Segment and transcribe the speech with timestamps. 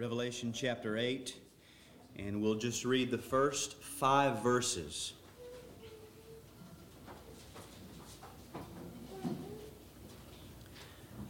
[0.00, 1.36] Revelation chapter 8,
[2.16, 5.12] and we'll just read the first five verses.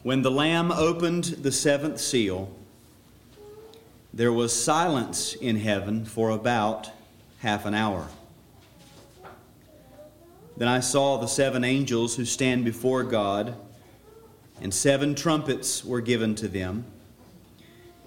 [0.05, 2.55] When the Lamb opened the seventh seal,
[4.15, 6.93] there was silence in heaven for about
[7.41, 8.07] half an hour.
[10.57, 13.57] Then I saw the seven angels who stand before God,
[14.61, 16.85] and seven trumpets were given to them.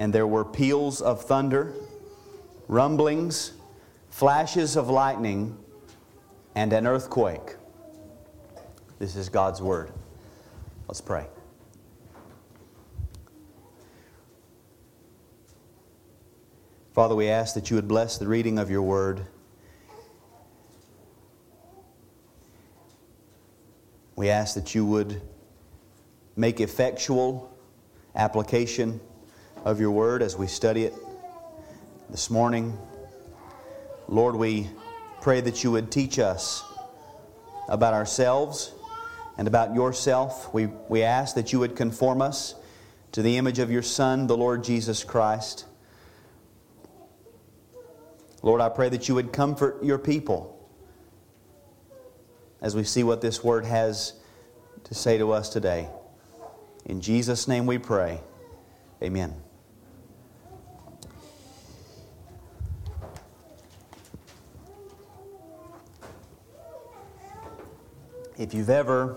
[0.00, 1.74] And there were peals of thunder,
[2.68, 3.52] rumblings,
[4.08, 5.58] flashes of lightning,
[6.54, 7.56] and an earthquake.
[8.98, 9.92] This is God's word.
[10.88, 11.26] Let's pray.
[16.94, 19.26] Father, we ask that you would bless the reading of your word.
[24.16, 25.20] We ask that you would
[26.36, 27.54] make effectual
[28.16, 28.98] application
[29.64, 30.94] of your word as we study it
[32.08, 32.78] this morning.
[34.08, 34.70] Lord, we
[35.20, 36.64] pray that you would teach us
[37.68, 38.72] about ourselves
[39.36, 40.52] and about yourself.
[40.54, 42.54] We, we ask that you would conform us
[43.12, 45.66] to the image of your Son, the Lord Jesus Christ.
[48.42, 50.56] Lord, I pray that you would comfort your people
[52.62, 54.14] as we see what this word has
[54.84, 55.88] to say to us today.
[56.86, 58.20] In Jesus' name we pray.
[59.02, 59.34] Amen.
[68.40, 69.16] If you've ever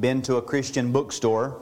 [0.00, 1.56] been to a Christian bookstore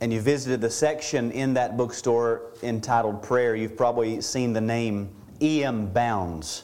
[0.00, 5.10] and you visited the section in that bookstore entitled Prayer, you've probably seen the name
[5.42, 5.92] E.M.
[5.92, 6.62] Bounds.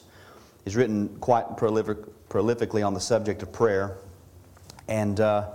[0.64, 1.98] He's written quite prolific,
[2.28, 3.96] prolifically on the subject of prayer.
[4.86, 5.54] And uh,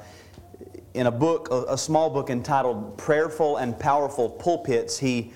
[0.93, 5.31] in a book, a, a small book entitled Prayerful and Powerful Pulpits, he,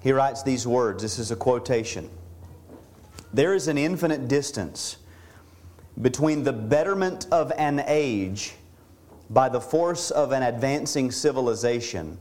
[0.00, 1.02] he writes these words.
[1.02, 2.08] This is a quotation.
[3.32, 4.96] There is an infinite distance
[6.00, 8.54] between the betterment of an age
[9.30, 12.18] by the force of an advancing civilization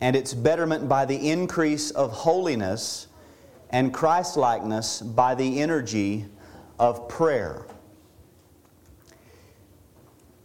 [0.00, 3.08] and its betterment by the increase of holiness
[3.70, 6.26] and Christlikeness by the energy
[6.78, 7.66] of prayer.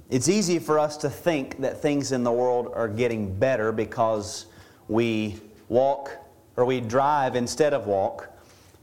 [0.10, 4.46] It's easy for us to think that things in the world are getting better because
[4.88, 5.40] we
[5.70, 6.12] walk
[6.56, 8.30] or we drive instead of walk,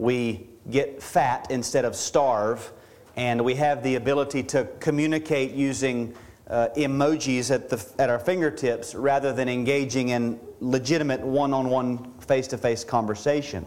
[0.01, 2.73] we get fat instead of starve,
[3.17, 6.15] and we have the ability to communicate using
[6.49, 12.13] uh, emojis at, the, at our fingertips rather than engaging in legitimate one on one
[12.21, 13.67] face to face conversation.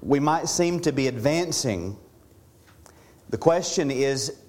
[0.00, 1.98] We might seem to be advancing.
[3.30, 4.40] The question is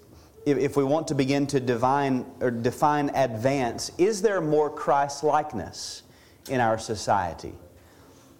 [0.45, 5.23] if, if we want to begin to divine, or define advance, is there more Christ
[5.23, 6.03] likeness
[6.49, 7.55] in our society?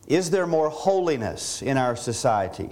[0.07, 2.69] Is there more holiness in our society?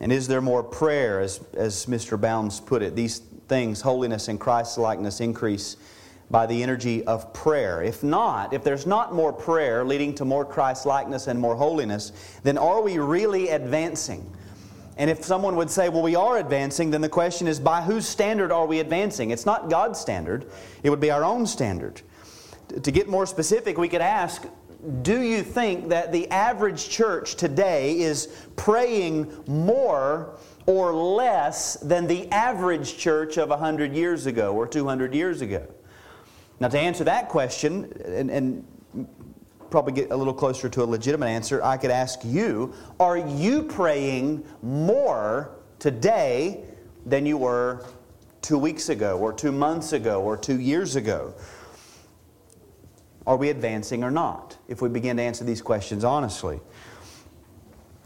[0.00, 2.20] And is there more prayer, as, as Mr.
[2.20, 2.96] Bounds put it?
[2.96, 3.18] These
[3.48, 5.76] things, holiness and Christ likeness, increase
[6.30, 7.82] by the energy of prayer.
[7.82, 12.12] If not, if there's not more prayer leading to more Christ likeness and more holiness,
[12.42, 14.30] then are we really advancing?
[14.96, 18.06] And if someone would say, well, we are advancing, then the question is, by whose
[18.06, 19.30] standard are we advancing?
[19.30, 20.46] It's not God's standard,
[20.82, 22.00] it would be our own standard.
[22.82, 24.46] To get more specific, we could ask,
[25.02, 32.30] do you think that the average church today is praying more or less than the
[32.30, 35.66] average church of 100 years ago or 200 years ago?
[36.60, 38.66] Now, to answer that question, and, and
[39.70, 43.62] probably get a little closer to a legitimate answer, I could ask you Are you
[43.62, 46.64] praying more today
[47.06, 47.86] than you were
[48.42, 51.34] two weeks ago, or two months ago, or two years ago?
[53.26, 54.56] Are we advancing or not?
[54.68, 56.60] If we begin to answer these questions honestly.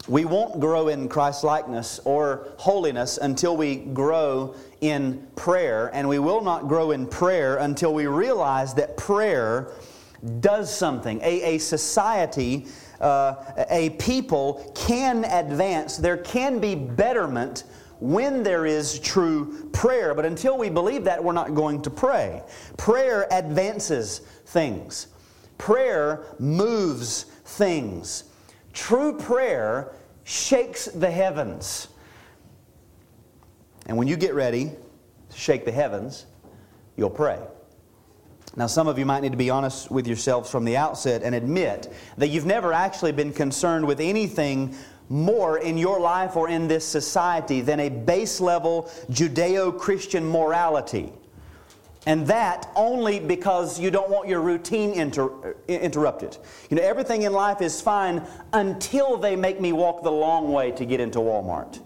[0.07, 6.19] We won't grow in Christ likeness or holiness until we grow in prayer, and we
[6.19, 9.71] will not grow in prayer until we realize that prayer
[10.41, 11.19] does something.
[11.21, 12.67] A, a society,
[13.01, 13.35] uh,
[13.69, 15.97] a people can advance.
[15.97, 17.63] There can be betterment
[18.05, 20.13] when there is true prayer.
[20.13, 22.43] But until we believe that, we're not going to pray.
[22.77, 25.07] Prayer advances things,
[25.57, 28.25] prayer moves things.
[28.73, 29.93] True prayer
[30.25, 31.87] shakes the heavens.
[33.85, 34.71] And when you get ready
[35.29, 36.25] to shake the heavens,
[36.97, 37.39] you'll pray.
[38.57, 41.35] Now, some of you might need to be honest with yourselves from the outset and
[41.35, 44.75] admit that you've never actually been concerned with anything
[45.09, 51.11] more in your life or in this society than a base level Judeo Christian morality.
[52.07, 56.37] And that only because you don't want your routine inter- interrupted.
[56.69, 60.71] You know, everything in life is fine until they make me walk the long way
[60.71, 61.79] to get into Walmart.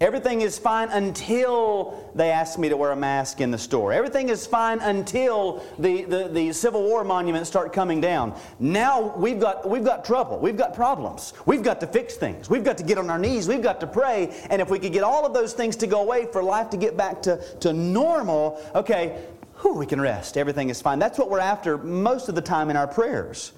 [0.00, 3.92] Everything is fine until they ask me to wear a mask in the store.
[3.92, 8.36] Everything is fine until the, the, the, Civil War monuments start coming down.
[8.58, 10.38] Now we've got, we've got trouble.
[10.40, 11.32] We've got problems.
[11.46, 12.50] We've got to fix things.
[12.50, 13.46] We've got to get on our knees.
[13.46, 14.34] We've got to pray.
[14.50, 16.76] And if we could get all of those things to go away for life to
[16.76, 19.24] get back to, to normal, okay,
[19.60, 20.36] whew, we can rest.
[20.36, 20.98] Everything is fine.
[20.98, 23.52] That's what we're after most of the time in our prayers.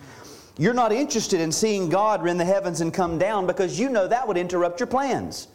[0.58, 4.06] You're not interested in seeing God rend the heavens and come down because you know
[4.06, 5.48] that would interrupt your plans.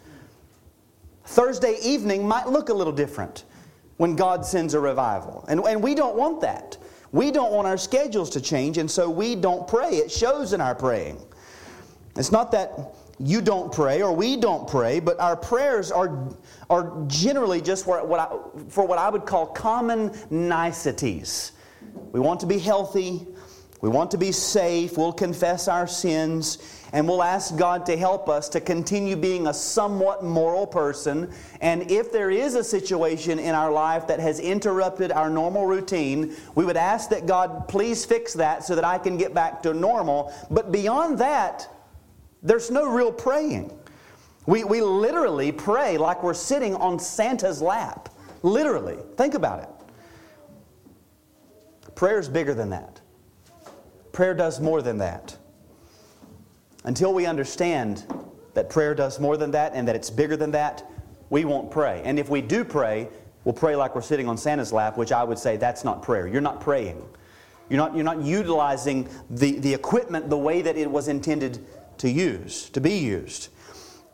[1.24, 3.44] Thursday evening might look a little different
[3.96, 5.44] when God sends a revival.
[5.48, 6.76] And, and we don't want that.
[7.12, 9.96] We don't want our schedules to change, and so we don't pray.
[9.96, 11.20] It shows in our praying.
[12.16, 16.28] It's not that you don't pray or we don't pray, but our prayers are,
[16.68, 21.52] are generally just for what, I, for what I would call common niceties.
[22.12, 23.26] We want to be healthy,
[23.82, 26.58] we want to be safe, we'll confess our sins,
[26.92, 31.32] and we'll ask God to help us to continue being a somewhat moral person.
[31.60, 36.36] And if there is a situation in our life that has interrupted our normal routine,
[36.54, 39.74] we would ask that God please fix that so that I can get back to
[39.74, 40.32] normal.
[40.48, 41.68] But beyond that,
[42.40, 43.76] there's no real praying.
[44.46, 48.10] We, we literally pray like we're sitting on Santa's lap.
[48.44, 48.98] Literally.
[49.16, 49.68] Think about it.
[51.96, 53.01] Prayer is bigger than that.
[54.12, 55.36] Prayer does more than that.
[56.84, 58.04] Until we understand
[58.54, 60.84] that prayer does more than that and that it's bigger than that,
[61.30, 62.02] we won't pray.
[62.04, 63.08] And if we do pray,
[63.44, 66.26] we'll pray like we're sitting on Santa's lap, which I would say that's not prayer.
[66.26, 67.02] You're not praying.
[67.70, 71.64] You're not, you're not utilizing the, the equipment the way that it was intended
[71.98, 73.48] to use, to be used.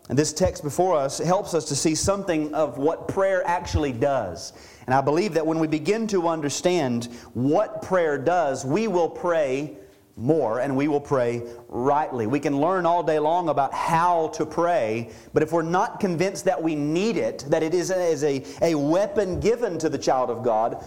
[0.09, 4.53] And this text before us helps us to see something of what prayer actually does.
[4.87, 9.77] And I believe that when we begin to understand what prayer does, we will pray
[10.19, 12.26] more and we will pray rightly.
[12.26, 16.44] We can learn all day long about how to pray, but if we're not convinced
[16.47, 20.29] that we need it, that it is a, a, a weapon given to the child
[20.29, 20.85] of God,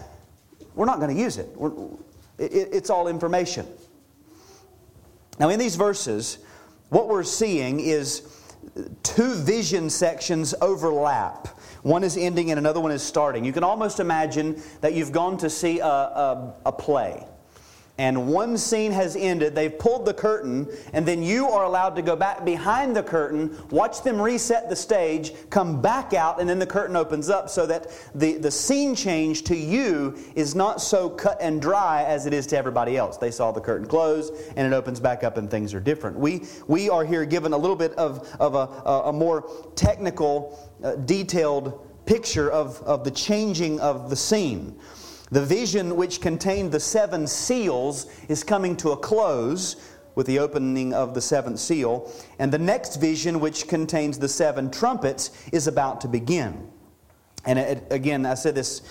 [0.74, 1.48] we're not going to use it.
[2.38, 2.68] it.
[2.72, 3.66] It's all information.
[5.40, 6.38] Now, in these verses,
[6.90, 8.28] what we're seeing is
[9.02, 11.48] two vision sections overlap.
[11.82, 13.44] One is ending and another one is starting.
[13.44, 17.26] You can almost imagine that you've gone to see a, a, a play
[17.98, 22.02] and one scene has ended, they've pulled the curtain, and then you are allowed to
[22.02, 26.58] go back behind the curtain, watch them reset the stage, come back out, and then
[26.58, 31.10] the curtain opens up so that the, the scene change to you is not so
[31.10, 33.18] cut and dry as it is to everybody else.
[33.18, 36.18] They saw the curtain close, and it opens back up, and things are different.
[36.18, 40.94] We, we are here given a little bit of, of a, a more technical, uh,
[40.96, 44.78] detailed picture of, of the changing of the scene.
[45.32, 49.76] The vision which contained the seven seals is coming to a close
[50.14, 54.70] with the opening of the seventh seal, and the next vision, which contains the seven
[54.70, 56.68] trumpets, is about to begin.
[57.46, 58.82] And it, again, I said this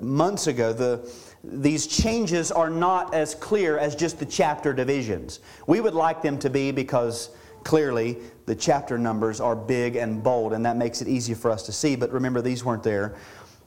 [0.00, 1.08] months ago, the,
[1.44, 5.38] these changes are not as clear as just the chapter divisions.
[5.68, 7.30] We would like them to be because
[7.62, 11.62] clearly the chapter numbers are big and bold, and that makes it easy for us
[11.66, 11.94] to see.
[11.94, 13.14] But remember, these weren't there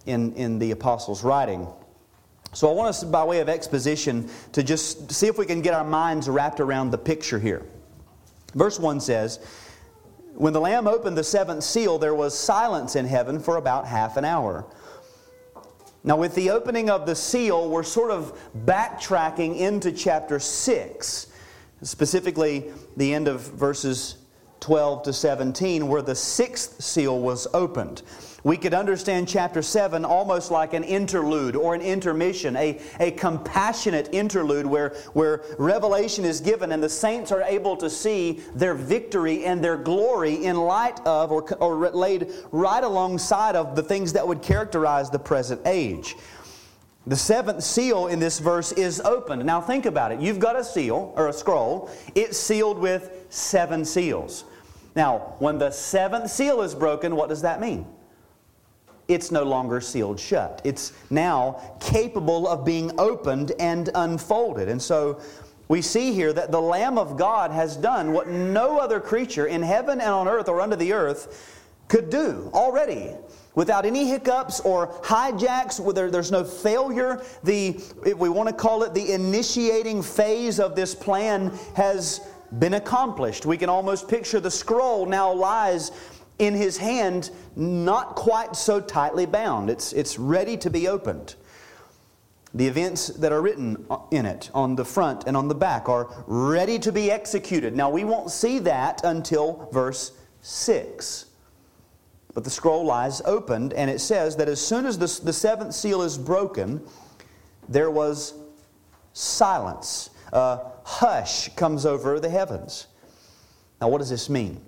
[0.05, 1.65] in, in the apostles' writing.
[2.53, 5.73] So I want us, by way of exposition, to just see if we can get
[5.73, 7.65] our minds wrapped around the picture here.
[8.55, 9.39] Verse 1 says,
[10.33, 14.17] When the Lamb opened the seventh seal, there was silence in heaven for about half
[14.17, 14.65] an hour.
[16.03, 21.27] Now, with the opening of the seal, we're sort of backtracking into chapter 6,
[21.81, 24.15] specifically the end of verses
[24.59, 28.01] 12 to 17, where the sixth seal was opened.
[28.43, 34.09] We could understand chapter 7 almost like an interlude or an intermission, a, a compassionate
[34.13, 39.43] interlude where, where revelation is given and the saints are able to see their victory
[39.43, 44.25] and their glory in light of or, or laid right alongside of the things that
[44.25, 46.15] would characterize the present age.
[47.07, 49.45] The seventh seal in this verse is opened.
[49.45, 50.19] Now think about it.
[50.19, 54.45] You've got a seal or a scroll, it's sealed with seven seals.
[54.95, 57.85] Now, when the seventh seal is broken, what does that mean?
[59.07, 60.61] it's no longer sealed shut.
[60.63, 64.69] It's now capable of being opened and unfolded.
[64.69, 65.19] And so
[65.67, 69.61] we see here that the Lamb of God has done what no other creature in
[69.61, 73.11] heaven and on earth or under the earth could do already.
[73.55, 77.69] Without any hiccups or hijacks, where there's no failure, the,
[78.05, 82.21] if we want to call it the initiating phase of this plan has
[82.59, 83.45] been accomplished.
[83.45, 85.91] We can almost picture the scroll now lies
[86.39, 89.69] in his hand, not quite so tightly bound.
[89.69, 91.35] It's, it's ready to be opened.
[92.53, 95.89] The events that are written uh, in it on the front and on the back
[95.89, 97.75] are ready to be executed.
[97.75, 101.25] Now, we won't see that until verse 6.
[102.33, 105.73] But the scroll lies opened, and it says that as soon as the, the seventh
[105.73, 106.81] seal is broken,
[107.67, 108.33] there was
[109.13, 110.11] silence.
[110.31, 112.87] A hush comes over the heavens.
[113.81, 114.61] Now, what does this mean?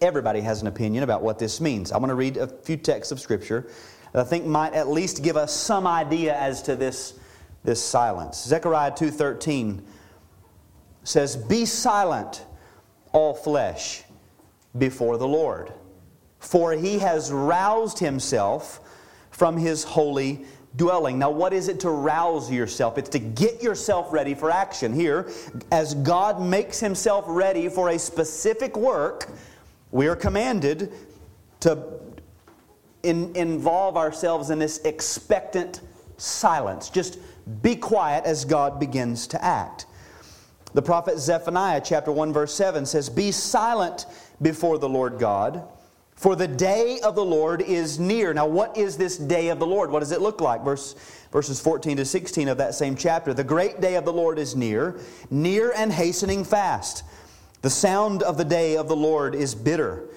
[0.00, 1.92] Everybody has an opinion about what this means.
[1.92, 3.68] I'm going to read a few texts of Scripture
[4.12, 7.14] that I think might at least give us some idea as to this,
[7.62, 8.42] this silence.
[8.42, 9.82] Zechariah 2.13
[11.04, 12.44] says, Be silent,
[13.12, 14.02] all flesh,
[14.76, 15.72] before the Lord,
[16.40, 18.80] for he has roused himself
[19.30, 20.44] from his holy
[20.76, 21.18] dwelling.
[21.18, 22.98] Now, what is it to rouse yourself?
[22.98, 24.92] It's to get yourself ready for action.
[24.92, 25.30] Here,
[25.72, 29.28] as God makes himself ready for a specific work,
[29.90, 30.92] we are commanded
[31.60, 32.00] to
[33.02, 35.80] in, involve ourselves in this expectant
[36.16, 36.90] silence.
[36.90, 37.18] Just
[37.62, 39.86] be quiet as God begins to act.
[40.74, 44.06] The prophet Zephaniah, chapter 1, verse 7 says, Be silent
[44.40, 45.66] before the Lord God,
[46.20, 48.34] for the day of the Lord is near.
[48.34, 49.90] Now, what is this day of the Lord?
[49.90, 50.62] What does it look like?
[50.62, 50.94] Verse,
[51.32, 53.32] verses 14 to 16 of that same chapter.
[53.32, 55.00] The great day of the Lord is near,
[55.30, 57.04] near and hastening fast.
[57.62, 60.10] The sound of the day of the Lord is bitter.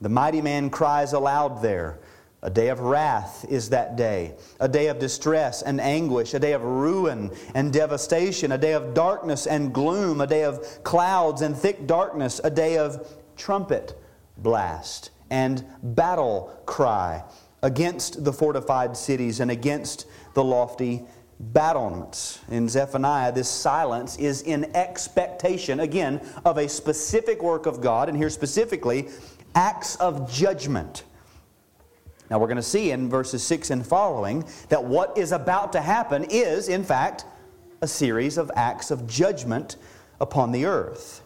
[0.00, 1.98] The mighty man cries aloud there.
[2.42, 6.52] A day of wrath is that day, a day of distress and anguish, a day
[6.52, 11.56] of ruin and devastation, a day of darkness and gloom, a day of clouds and
[11.56, 14.00] thick darkness, a day of trumpet
[14.36, 17.24] blast and battle cry
[17.62, 21.04] against the fortified cities and against the lofty
[21.40, 22.40] battlements.
[22.48, 28.16] In Zephaniah, this silence is in expectation, again, of a specific work of God, and
[28.16, 29.08] here specifically,
[29.54, 31.04] acts of judgment
[32.30, 35.80] now, we're going to see in verses 6 and following that what is about to
[35.80, 37.24] happen is, in fact,
[37.80, 39.76] a series of acts of judgment
[40.20, 41.22] upon the earth.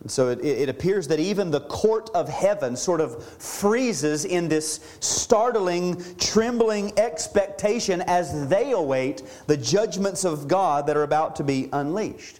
[0.00, 4.48] And so it, it, appears that even the court of heaven sort of freezes in
[4.48, 11.44] this startling, trembling expectation as they await the judgments of God that are about to
[11.44, 12.38] be unleashed.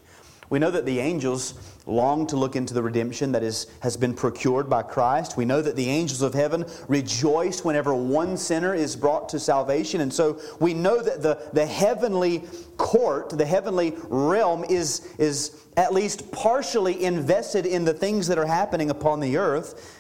[0.51, 1.55] We know that the angels
[1.87, 5.37] long to look into the redemption that is, has been procured by Christ.
[5.37, 10.01] We know that the angels of heaven rejoice whenever one sinner is brought to salvation.
[10.01, 12.45] And so we know that the, the heavenly
[12.77, 18.47] court, the heavenly realm, is, is at least partially invested in the things that are
[18.47, 19.97] happening upon the earth.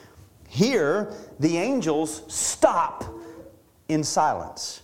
[0.48, 3.04] Here, the angels stop
[3.88, 4.82] in silence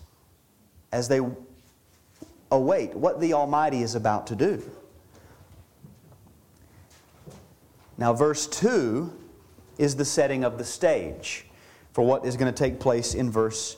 [0.92, 1.20] as they
[2.50, 4.62] await what the Almighty is about to do.
[7.96, 9.12] Now, verse 2
[9.78, 11.46] is the setting of the stage
[11.92, 13.76] for what is going to take place in verse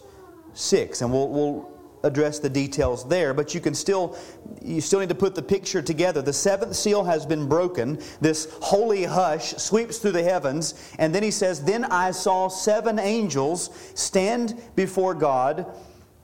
[0.55, 1.03] 6.
[1.03, 4.17] And we'll, we'll address the details there, but you can still
[4.63, 6.23] you still need to put the picture together.
[6.23, 8.01] The seventh seal has been broken.
[8.21, 12.99] This holy hush sweeps through the heavens, and then he says, "Then I saw seven
[12.99, 15.67] angels stand before God,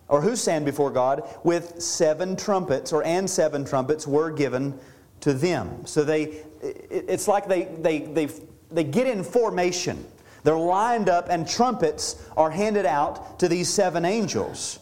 [0.09, 4.79] or who stand before God with seven trumpets, or and seven trumpets were given
[5.21, 8.28] to them." So they it's like they, they, they,
[8.71, 10.04] they get in formation.
[10.45, 14.78] They're lined up, and trumpets are handed out to these seven angels.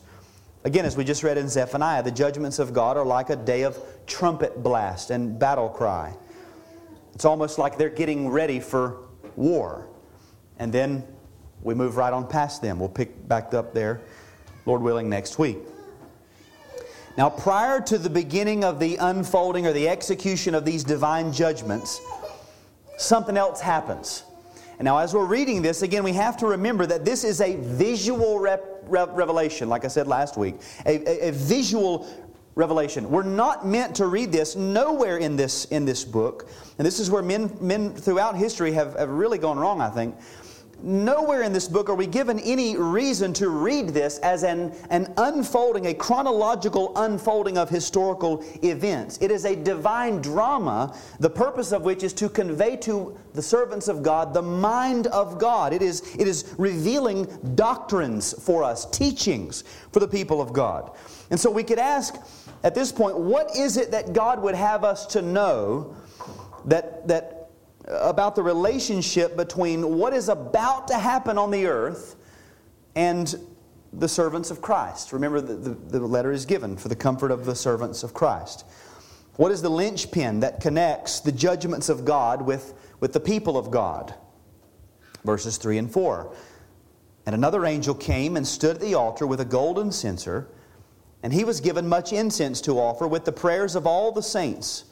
[0.65, 3.63] Again, as we just read in Zephaniah, the judgments of God are like a day
[3.63, 6.15] of trumpet blast and battle cry.
[7.15, 8.99] It's almost like they're getting ready for
[9.37, 9.89] war.
[10.59, 11.05] And then
[11.63, 12.79] we move right on past them.
[12.79, 14.01] We'll pick back up there,
[14.67, 15.59] Lord willing, next week.
[17.21, 22.01] Now, prior to the beginning of the unfolding or the execution of these divine judgments,
[22.97, 24.25] something else happens.
[24.79, 27.57] And now, as we're reading this, again, we have to remember that this is a
[27.57, 30.55] visual rep- revelation, like I said last week,
[30.87, 32.09] a, a, a visual
[32.55, 33.11] revelation.
[33.11, 36.49] We're not meant to read this nowhere in this, in this book.
[36.79, 40.15] And this is where men, men throughout history have, have really gone wrong, I think.
[40.83, 45.13] Nowhere in this book are we given any reason to read this as an, an
[45.17, 49.19] unfolding, a chronological unfolding of historical events.
[49.21, 53.89] It is a divine drama, the purpose of which is to convey to the servants
[53.89, 55.73] of God the mind of God.
[55.73, 60.91] It is, it is revealing doctrines for us, teachings for the people of God.
[61.31, 62.17] And so we could ask
[62.63, 65.97] at this point, what is it that God would have us to know
[66.67, 67.40] that, that
[67.91, 72.17] about the relationship between what is about to happen on the earth
[72.95, 73.35] and
[73.93, 75.13] the servants of Christ.
[75.13, 78.65] Remember, the, the, the, letter is given for the comfort of the servants of Christ.
[79.37, 83.71] What is the linchpin that connects the judgments of God with, with the people of
[83.71, 84.15] God?
[85.25, 86.33] Verses 3 and 4.
[87.27, 90.49] And another angel came and stood at the altar with a golden censer,
[91.23, 94.85] and he was given much incense to offer with the prayers of all the saints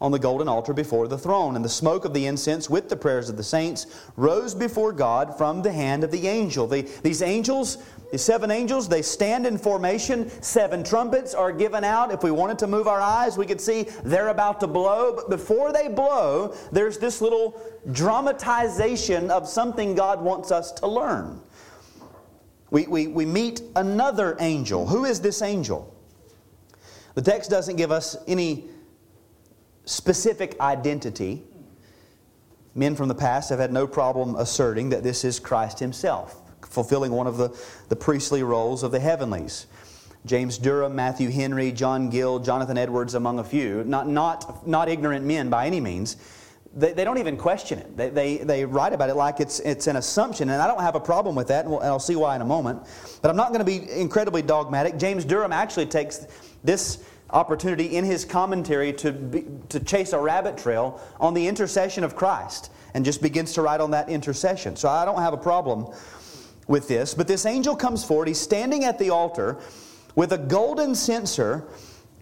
[0.00, 1.56] on the golden altar before the throne.
[1.56, 3.86] And the smoke of the incense with the prayers of the saints
[4.16, 6.66] rose before God from the hand of the angel.
[6.66, 7.78] The, these angels,
[8.12, 10.30] these seven angels, they stand in formation.
[10.40, 12.12] Seven trumpets are given out.
[12.12, 15.16] If we wanted to move our eyes, we could see they're about to blow.
[15.16, 21.40] But before they blow, there's this little dramatization of something God wants us to learn.
[22.70, 24.86] We, we, we meet another angel.
[24.86, 25.92] Who is this angel?
[27.14, 28.68] The text doesn't give us any
[29.88, 31.42] specific identity,
[32.74, 36.36] men from the past have had no problem asserting that this is Christ Himself,
[36.68, 39.66] fulfilling one of the, the priestly roles of the heavenlies.
[40.26, 45.24] James Durham, Matthew Henry, John Gill, Jonathan Edwards, among a few, not, not, not ignorant
[45.24, 46.16] men by any means,
[46.74, 47.96] they, they don't even question it.
[47.96, 50.96] They, they, they write about it like it's, it's an assumption, and I don't have
[50.96, 52.82] a problem with that, and, we'll, and I'll see why in a moment.
[53.22, 54.98] But I'm not going to be incredibly dogmatic.
[54.98, 56.26] James Durham actually takes
[56.62, 62.04] this opportunity in his commentary to, be, to chase a rabbit trail on the intercession
[62.04, 64.76] of Christ and just begins to write on that intercession.
[64.76, 65.94] So I don't have a problem
[66.66, 67.14] with this.
[67.14, 68.28] But this angel comes forward.
[68.28, 69.58] He's standing at the altar
[70.14, 71.68] with a golden censer,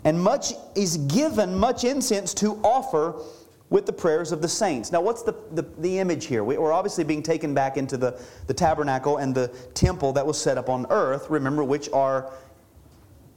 [0.05, 3.21] and much is given much incense to offer
[3.69, 4.93] with the prayers of the saints.
[4.93, 6.45] Now, what's the, the, the image here?
[6.45, 10.41] We, are obviously being taken back into the, the tabernacle and the temple that was
[10.41, 12.33] set up on earth, remember, which are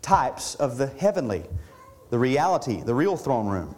[0.02, 1.44] types of the heavenly,
[2.10, 3.76] the reality, the real throne room.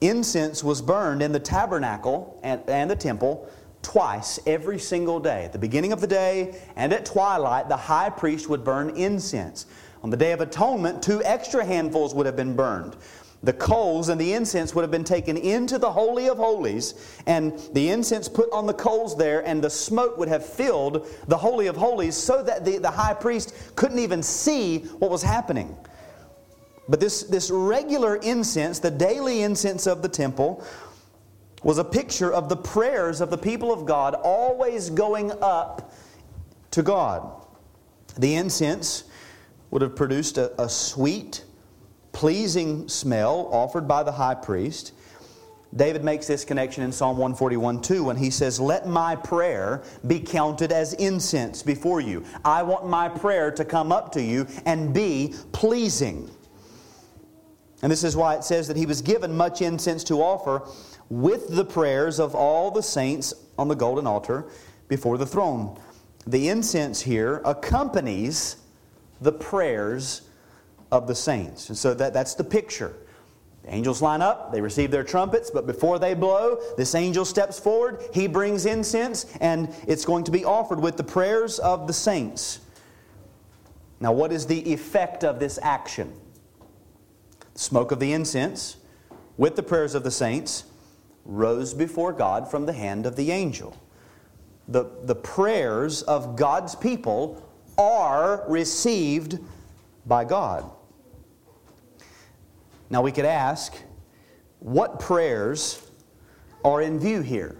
[0.00, 3.48] Incense was burned in the tabernacle and, and the temple
[3.82, 5.44] twice every single day.
[5.44, 9.66] At the beginning of the day and at twilight, the high priest would burn incense.
[10.02, 12.96] On the Day of Atonement, two extra handfuls would have been burned
[13.44, 17.58] the coals and the incense would have been taken into the Holy of Holies, and
[17.74, 21.66] the incense put on the coals there, and the smoke would have filled the Holy
[21.66, 25.76] of Holies so that the, the high priest couldn't even see what was happening.
[26.88, 30.64] But this, this regular incense, the daily incense of the temple,
[31.62, 35.94] was a picture of the prayers of the people of God always going up
[36.72, 37.46] to God.
[38.18, 39.04] The incense
[39.70, 41.44] would have produced a, a sweet,
[42.14, 44.92] pleasing smell offered by the high priest.
[45.76, 50.20] David makes this connection in Psalm 141 2 when he says, Let my prayer be
[50.20, 52.24] counted as incense before you.
[52.44, 56.30] I want my prayer to come up to you and be pleasing.
[57.82, 60.62] And this is why it says that he was given much incense to offer
[61.10, 64.46] with the prayers of all the saints on the golden altar
[64.88, 65.78] before the throne.
[66.26, 68.56] The incense here accompanies
[69.20, 70.22] the prayers
[70.94, 71.68] of the saints.
[71.68, 72.94] And so that, that's the picture.
[73.64, 77.58] The angels line up, they receive their trumpets, but before they blow, this angel steps
[77.58, 81.92] forward, he brings incense, and it's going to be offered with the prayers of the
[81.92, 82.60] saints.
[83.98, 86.12] Now, what is the effect of this action?
[87.54, 88.76] The smoke of the incense,
[89.36, 90.64] with the prayers of the saints,
[91.24, 93.76] rose before God from the hand of the angel.
[94.68, 97.42] The, the prayers of God's people
[97.76, 99.40] are received
[100.06, 100.70] by God.
[102.90, 103.74] Now we could ask,
[104.60, 105.80] what prayers
[106.64, 107.56] are in view here?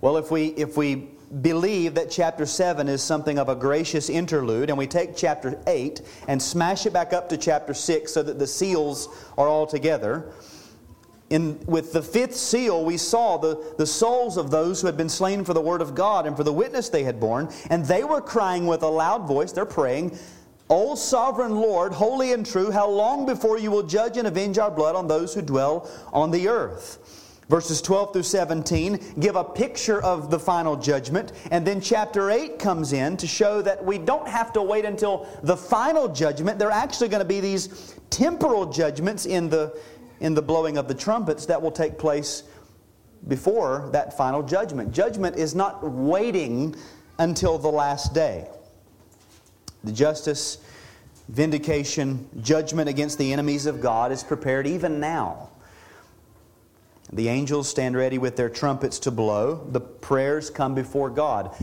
[0.00, 1.08] Well, if we, if we
[1.42, 6.00] believe that chapter 7 is something of a gracious interlude, and we take chapter 8
[6.28, 10.32] and smash it back up to chapter 6 so that the seals are all together,
[11.30, 15.10] in, with the fifth seal, we saw the, the souls of those who had been
[15.10, 18.02] slain for the word of God and for the witness they had borne, and they
[18.02, 20.16] were crying with a loud voice, they're praying,
[20.70, 24.70] O sovereign Lord, holy and true, how long before you will judge and avenge our
[24.70, 26.98] blood on those who dwell on the earth?
[27.48, 32.58] Verses 12 through 17 give a picture of the final judgment, and then chapter 8
[32.58, 36.58] comes in to show that we don't have to wait until the final judgment.
[36.58, 39.80] There are actually going to be these temporal judgments in the,
[40.20, 42.42] in the blowing of the trumpets that will take place
[43.26, 44.92] before that final judgment.
[44.92, 46.76] Judgment is not waiting
[47.18, 48.46] until the last day.
[49.84, 50.58] The justice,
[51.28, 55.50] vindication, judgment against the enemies of God is prepared even now.
[57.12, 59.66] The angels stand ready with their trumpets to blow.
[59.70, 61.54] The prayers come before God.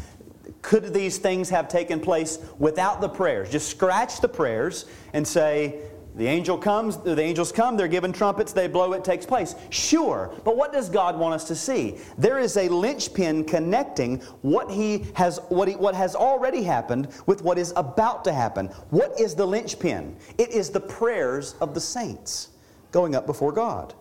[0.61, 3.51] Could these things have taken place without the prayers?
[3.51, 5.79] Just scratch the prayers and say,
[6.15, 9.53] the angel comes, the angels come, they're given trumpets, they blow, it takes place.
[9.69, 11.97] Sure, but what does God want us to see?
[12.17, 17.41] There is a linchpin connecting what he has what, he, what has already happened with
[17.41, 18.67] what is about to happen.
[18.91, 20.15] What is the linchpin?
[20.37, 22.49] It is the prayers of the saints
[22.91, 23.93] going up before God.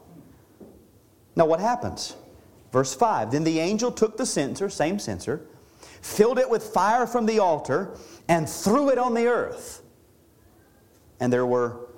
[1.34, 2.14] Now what happens?
[2.70, 5.48] Verse 5 Then the angel took the censer, same censer,
[6.00, 7.98] filled it with fire from the altar,
[8.28, 9.82] and threw it on the earth.
[11.18, 11.88] And there were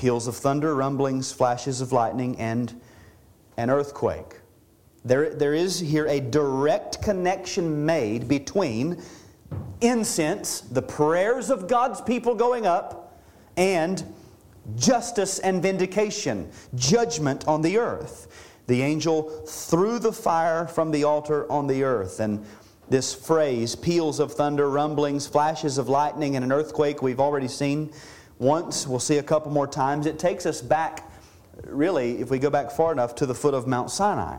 [0.00, 2.80] peals of thunder, rumblings, flashes of lightning, and
[3.58, 4.40] an earthquake.
[5.04, 9.02] There, there is here a direct connection made between
[9.82, 13.20] incense, the prayers of God's people going up,
[13.58, 14.02] and
[14.74, 18.54] justice and vindication, judgment on the earth.
[18.68, 22.20] The angel threw the fire from the altar on the earth.
[22.20, 22.46] And
[22.88, 27.92] this phrase, peals of thunder, rumblings, flashes of lightning, and an earthquake, we've already seen
[28.40, 30.06] once, we'll see a couple more times.
[30.06, 31.08] It takes us back,
[31.64, 34.38] really, if we go back far enough, to the foot of Mount Sinai.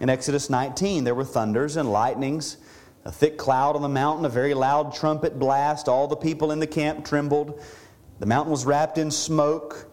[0.00, 2.56] In Exodus 19, there were thunders and lightnings,
[3.04, 5.86] a thick cloud on the mountain, a very loud trumpet blast.
[5.86, 7.62] All the people in the camp trembled.
[8.20, 9.90] The mountain was wrapped in smoke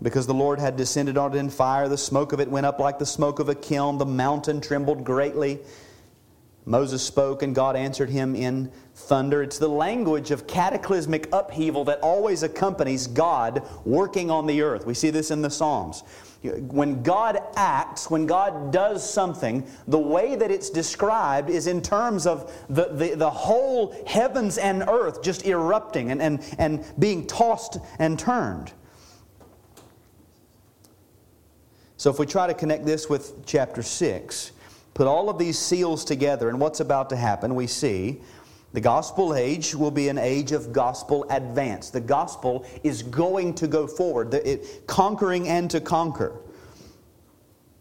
[0.00, 1.88] because the Lord had descended on it in fire.
[1.88, 3.98] The smoke of it went up like the smoke of a kiln.
[3.98, 5.58] The mountain trembled greatly.
[6.66, 9.42] Moses spoke and God answered him in thunder.
[9.42, 14.86] It's the language of cataclysmic upheaval that always accompanies God working on the earth.
[14.86, 16.02] We see this in the Psalms.
[16.42, 22.26] When God acts, when God does something, the way that it's described is in terms
[22.26, 27.78] of the, the, the whole heavens and earth just erupting and, and, and being tossed
[27.98, 28.72] and turned.
[31.98, 34.52] So, if we try to connect this with chapter 6,
[34.94, 38.20] put all of these seals together and what's about to happen, we see
[38.72, 41.90] the gospel age will be an age of gospel advance.
[41.90, 46.40] The gospel is going to go forward, it, conquering and to conquer.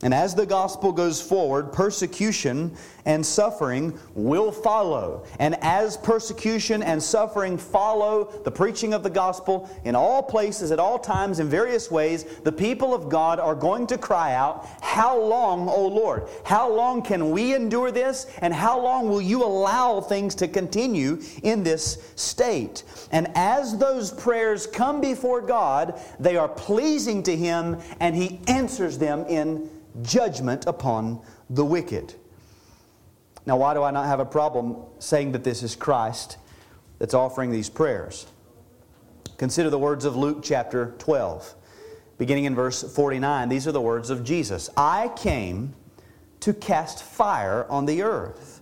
[0.01, 5.25] And as the gospel goes forward, persecution and suffering will follow.
[5.39, 10.79] And as persecution and suffering follow the preaching of the gospel in all places, at
[10.79, 15.19] all times, in various ways, the people of God are going to cry out, How
[15.19, 16.29] long, O Lord?
[16.45, 18.27] How long can we endure this?
[18.41, 22.83] And how long will you allow things to continue in this state?
[23.11, 28.97] And as those prayers come before God, they are pleasing to Him, and He answers
[28.97, 29.69] them in
[30.01, 32.13] judgment upon the wicked.
[33.45, 36.37] Now, why do I not have a problem saying that this is Christ
[36.99, 38.27] that's offering these prayers?
[39.37, 41.55] Consider the words of Luke chapter 12,
[42.17, 43.49] beginning in verse 49.
[43.49, 45.73] These are the words of Jesus I came
[46.41, 48.61] to cast fire on the earth.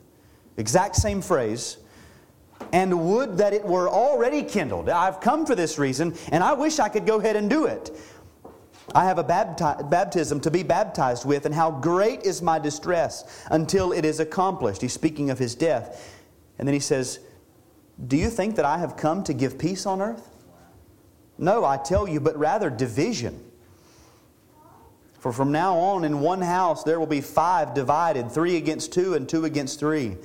[0.58, 1.78] Exact same phrase.
[2.72, 4.90] And would that it were already kindled.
[4.90, 7.96] I've come for this reason, and I wish I could go ahead and do it.
[8.95, 13.43] I have a bapti- baptism to be baptized with, and how great is my distress
[13.52, 14.82] until it is accomplished.
[14.82, 16.15] He's speaking of his death.
[16.58, 17.19] And then he says,
[18.08, 20.30] Do you think that I have come to give peace on earth?
[21.38, 23.43] No, I tell you, but rather division.
[25.19, 29.13] For from now on, in one house there will be five divided, three against two,
[29.13, 30.15] and two against three.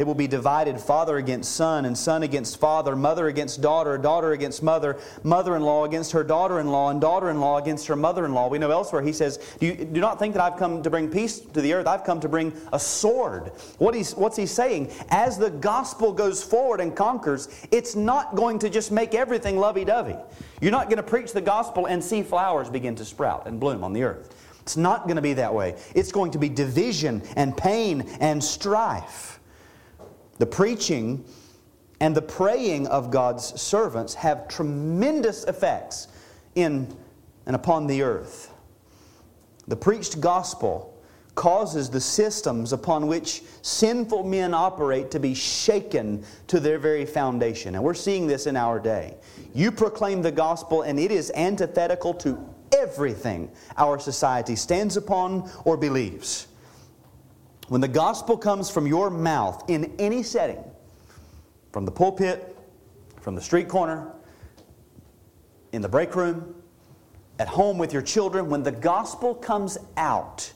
[0.00, 4.32] They will be divided father against son, and son against father, mother against daughter, daughter
[4.32, 7.86] against mother, mother in law against her daughter in law, and daughter in law against
[7.88, 8.48] her mother in law.
[8.48, 11.10] We know elsewhere he says, do, you, do not think that I've come to bring
[11.10, 11.86] peace to the earth.
[11.86, 13.52] I've come to bring a sword.
[13.76, 14.90] What he's, what's he saying?
[15.10, 19.84] As the gospel goes forward and conquers, it's not going to just make everything lovey
[19.84, 20.16] dovey.
[20.62, 23.84] You're not going to preach the gospel and see flowers begin to sprout and bloom
[23.84, 24.34] on the earth.
[24.62, 25.76] It's not going to be that way.
[25.94, 29.39] It's going to be division and pain and strife.
[30.40, 31.22] The preaching
[32.00, 36.08] and the praying of God's servants have tremendous effects
[36.54, 36.96] in
[37.44, 38.50] and upon the earth.
[39.68, 40.98] The preached gospel
[41.34, 47.74] causes the systems upon which sinful men operate to be shaken to their very foundation.
[47.74, 49.16] And we're seeing this in our day.
[49.52, 55.76] You proclaim the gospel, and it is antithetical to everything our society stands upon or
[55.76, 56.46] believes.
[57.70, 60.58] When the gospel comes from your mouth in any setting,
[61.70, 62.58] from the pulpit,
[63.20, 64.10] from the street corner,
[65.70, 66.56] in the break room,
[67.38, 70.52] at home with your children, when the gospel comes out,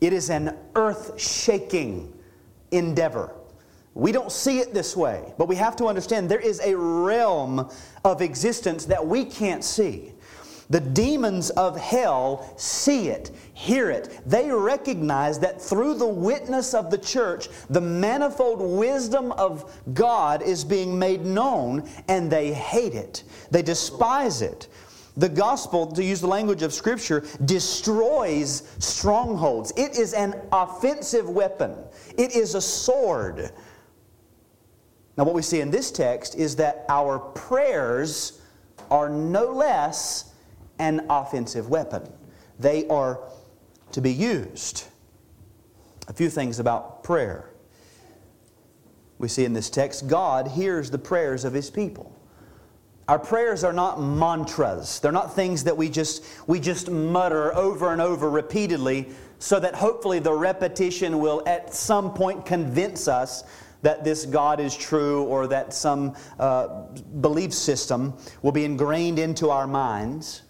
[0.00, 2.12] It is an earth shaking
[2.72, 3.36] endeavor.
[3.94, 7.70] We don't see it this way, but we have to understand there is a realm
[8.04, 10.14] of existence that we can't see.
[10.70, 14.20] The demons of hell see it, hear it.
[14.26, 20.64] They recognize that through the witness of the church, the manifold wisdom of God is
[20.64, 23.24] being made known, and they hate it.
[23.50, 24.68] They despise it.
[25.16, 29.72] The gospel, to use the language of Scripture, destroys strongholds.
[29.76, 31.76] It is an offensive weapon,
[32.16, 33.52] it is a sword.
[35.16, 38.40] Now, what we see in this text is that our prayers
[38.88, 40.32] are no less
[40.78, 42.10] an offensive weapon.
[42.58, 43.20] They are
[43.92, 44.84] to be used.
[46.08, 47.50] A few things about prayer.
[49.18, 52.14] We see in this text God hears the prayers of his people.
[53.08, 55.00] Our prayers are not mantras.
[55.00, 59.74] They're not things that we just we just mutter over and over repeatedly so that
[59.74, 63.44] hopefully the repetition will at some point convince us
[63.82, 66.82] that this God is true or that some uh,
[67.20, 70.42] belief system will be ingrained into our minds.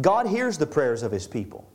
[0.00, 1.68] God hears the prayers of His people.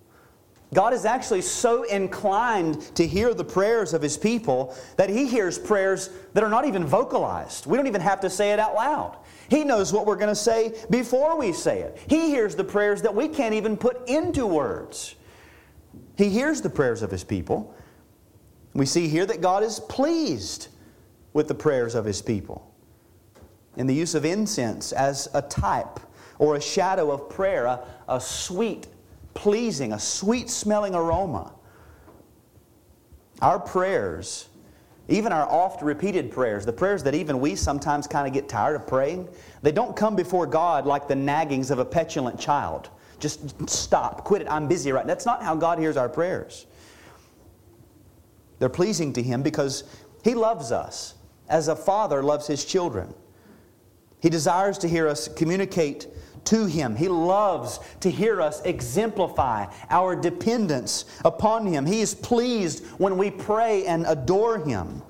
[0.73, 5.57] God is actually so inclined to hear the prayers of His people that He hears
[5.57, 7.65] prayers that are not even vocalized.
[7.65, 9.17] We don't even have to say it out loud.
[9.49, 11.97] He knows what we're going to say before we say it.
[12.09, 15.15] He hears the prayers that we can't even put into words.
[16.17, 17.73] He hears the prayers of His people.
[18.73, 20.67] We see here that God is pleased
[21.31, 22.73] with the prayers of His people.
[23.77, 25.99] In the use of incense as a type
[26.39, 28.87] or a shadow of prayer, a, a sweet,
[29.33, 31.53] pleasing, a sweet smelling aroma.
[33.41, 34.49] Our prayers,
[35.07, 38.75] even our oft repeated prayers, the prayers that even we sometimes kind of get tired
[38.75, 39.27] of praying,
[39.61, 42.89] they don't come before God like the naggings of a petulant child.
[43.19, 45.13] Just stop, quit it, I'm busy right now.
[45.13, 46.67] That's not how God hears our prayers.
[48.59, 49.83] They're pleasing to Him because
[50.23, 51.15] He loves us
[51.49, 53.13] as a father loves his children.
[54.19, 56.07] He desires to hear us communicate
[56.45, 56.95] to Him.
[56.95, 61.85] He loves to hear us exemplify our dependence upon Him.
[61.85, 65.01] He is pleased when we pray and adore Him.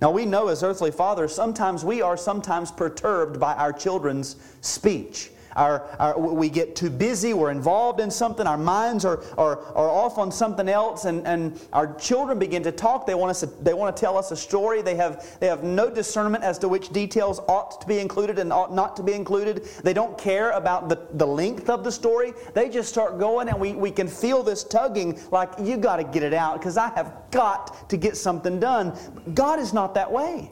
[0.00, 5.30] Now, we know as earthly fathers, sometimes we are sometimes perturbed by our children's speech.
[5.56, 9.90] Our, our, we get too busy, we're involved in something, our minds are, are, are
[9.90, 13.06] off on something else, and, and our children begin to talk.
[13.06, 14.82] They want, us to, they want to tell us a story.
[14.82, 18.52] They have, they have no discernment as to which details ought to be included and
[18.52, 19.64] ought not to be included.
[19.82, 22.34] They don't care about the, the length of the story.
[22.54, 26.04] They just start going, and we, we can feel this tugging like, you got to
[26.04, 28.92] get it out because I have got to get something done.
[29.34, 30.50] God is not that way.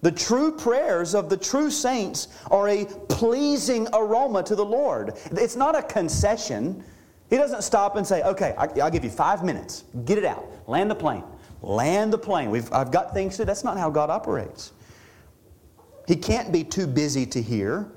[0.00, 5.14] The true prayers of the true saints are a pleasing aroma to the Lord.
[5.32, 6.84] It's not a concession.
[7.30, 9.84] He doesn't stop and say, okay, I'll give you five minutes.
[10.04, 10.46] Get it out.
[10.68, 11.24] Land the plane.
[11.62, 12.50] Land the plane.
[12.50, 13.46] We've, I've got things to do.
[13.46, 14.72] That's not how God operates.
[16.06, 17.90] He can't be too busy to hear.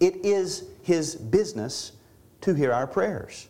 [0.00, 1.92] It is His business
[2.40, 3.48] to hear our prayers.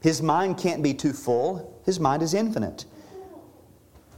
[0.00, 1.82] His mind can't be too full.
[1.84, 2.84] His mind is infinite.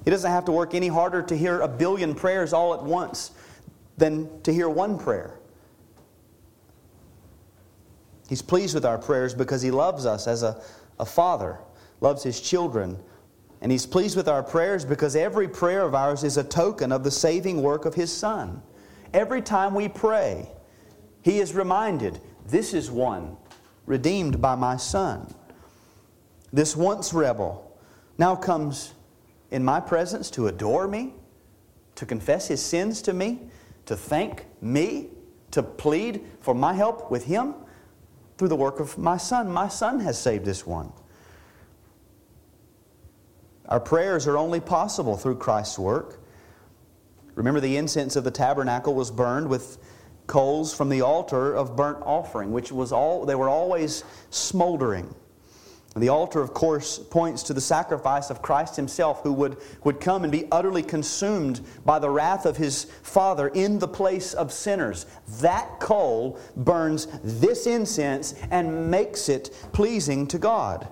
[0.09, 3.31] He doesn't have to work any harder to hear a billion prayers all at once
[3.99, 5.39] than to hear one prayer.
[8.27, 10.63] He's pleased with our prayers because He loves us as a,
[10.99, 11.59] a father,
[12.01, 12.99] loves His children.
[13.61, 17.05] And He's pleased with our prayers because every prayer of ours is a token of
[17.05, 18.63] the saving work of His Son.
[19.13, 20.49] Every time we pray,
[21.21, 23.37] He is reminded this is one
[23.85, 25.35] redeemed by my Son.
[26.51, 27.79] This once rebel
[28.17, 28.95] now comes
[29.51, 31.15] in my presence to adore me,
[31.95, 33.41] to confess his sins to me,
[33.87, 35.09] to thank me,
[35.51, 37.55] to plead for my help with him
[38.37, 39.51] through the work of my son.
[39.51, 40.93] My son has saved this one.
[43.69, 46.21] Our prayers are only possible through Christ's work.
[47.35, 49.79] Remember, the incense of the tabernacle was burned with
[50.27, 55.15] coals from the altar of burnt offering, which was all, they were always smoldering.
[55.97, 60.23] The altar, of course, points to the sacrifice of Christ Himself, who would, would come
[60.23, 65.07] and be utterly consumed by the wrath of His Father in the place of sinners.
[65.41, 70.87] That coal burns this incense and makes it pleasing to God.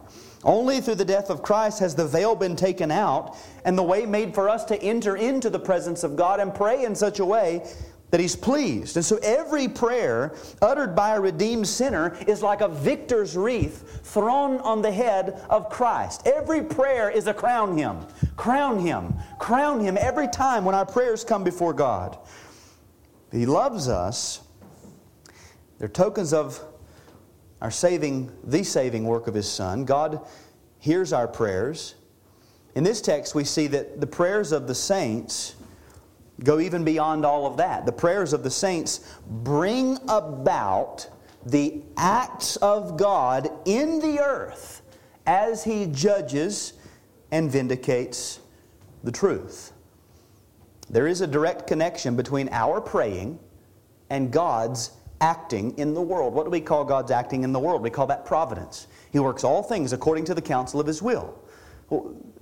[0.44, 4.06] Only through the death of Christ has the veil been taken out and the way
[4.06, 7.24] made for us to enter into the presence of God and pray in such a
[7.24, 7.66] way
[8.10, 8.96] that he's pleased.
[8.96, 14.58] And so every prayer uttered by a redeemed sinner is like a victor's wreath thrown
[14.58, 16.26] on the head of Christ.
[16.26, 21.24] Every prayer is a crown him, crown him, crown him every time when our prayers
[21.24, 22.16] come before God.
[23.32, 24.40] He loves us.
[25.78, 26.62] They're tokens of
[27.60, 29.84] our saving, the saving work of His Son.
[29.84, 30.20] God
[30.78, 31.94] hears our prayers.
[32.74, 35.56] In this text, we see that the prayers of the saints
[36.44, 37.87] go even beyond all of that.
[37.87, 41.09] The prayers of the saints bring about
[41.44, 44.83] the acts of God in the earth
[45.27, 46.75] as He judges
[47.31, 48.40] and vindicates
[49.05, 49.72] the truth.
[50.90, 53.38] There is a direct connection between our praying
[54.11, 56.35] and God's acting in the world.
[56.35, 57.83] What do we call God's acting in the world?
[57.83, 58.87] We call that providence.
[59.11, 61.38] He works all things according to the counsel of His will,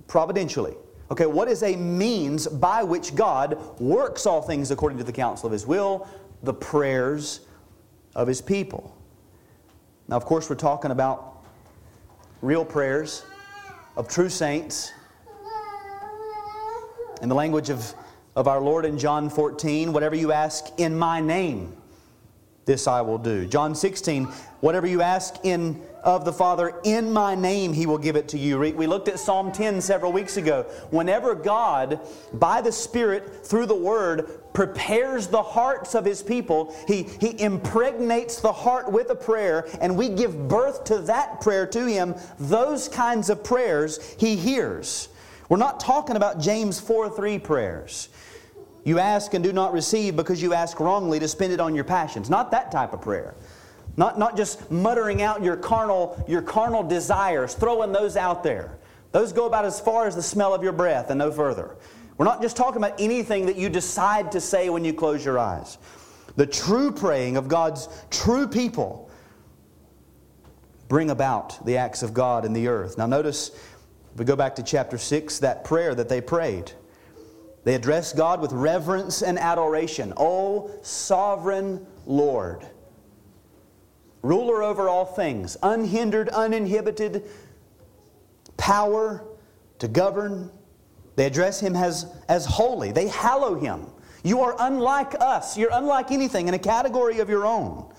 [0.07, 0.75] providentially.
[1.11, 5.45] Okay, what is a means by which God works all things according to the counsel
[5.45, 6.07] of His will?
[6.43, 7.41] The prayers
[8.15, 8.95] of His people.
[10.07, 11.43] Now, of course, we're talking about
[12.41, 13.23] real prayers
[13.97, 14.91] of true saints.
[17.21, 17.93] In the language of,
[18.35, 21.75] of our Lord in John 14, whatever you ask in my name,
[22.65, 23.45] this I will do.
[23.45, 24.25] John 16,
[24.61, 28.37] whatever you ask in of the Father in my name, he will give it to
[28.37, 28.59] you.
[28.59, 30.63] We looked at Psalm 10 several weeks ago.
[30.91, 31.99] Whenever God,
[32.31, 38.39] by the Spirit, through the Word, prepares the hearts of his people, he, he impregnates
[38.39, 42.13] the heart with a prayer, and we give birth to that prayer to him.
[42.39, 45.09] Those kinds of prayers he hears.
[45.49, 48.09] We're not talking about James 4 3 prayers.
[48.83, 51.83] You ask and do not receive because you ask wrongly to spend it on your
[51.83, 52.29] passions.
[52.29, 53.33] Not that type of prayer.
[53.97, 58.77] Not, not just muttering out your carnal, your carnal desires, throwing those out there.
[59.11, 61.77] Those go about as far as the smell of your breath and no further.
[62.17, 65.39] We're not just talking about anything that you decide to say when you close your
[65.39, 65.77] eyes.
[66.35, 69.09] The true praying of God's true people
[70.87, 72.97] bring about the acts of God in the earth.
[72.97, 73.49] Now, notice,
[74.13, 76.71] if we go back to chapter 6, that prayer that they prayed.
[77.63, 80.13] They address God with reverence and adoration.
[80.17, 82.65] O sovereign Lord,
[84.25, 87.23] ruler over all things, unhindered, uninhibited
[88.57, 89.23] power
[89.79, 90.51] to govern.
[91.15, 92.91] They address him as, as holy.
[92.91, 93.85] They hallow him.
[94.23, 95.57] You are unlike us.
[95.57, 97.93] You're unlike anything in a category of your own.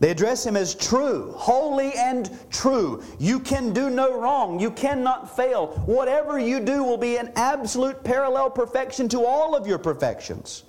[0.00, 3.04] They address him as true, holy and true.
[3.20, 4.58] You can do no wrong.
[4.58, 5.68] You cannot fail.
[5.86, 10.64] Whatever you do will be an absolute parallel perfection to all of your perfections.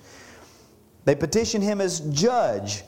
[1.04, 2.84] They petition him as judge.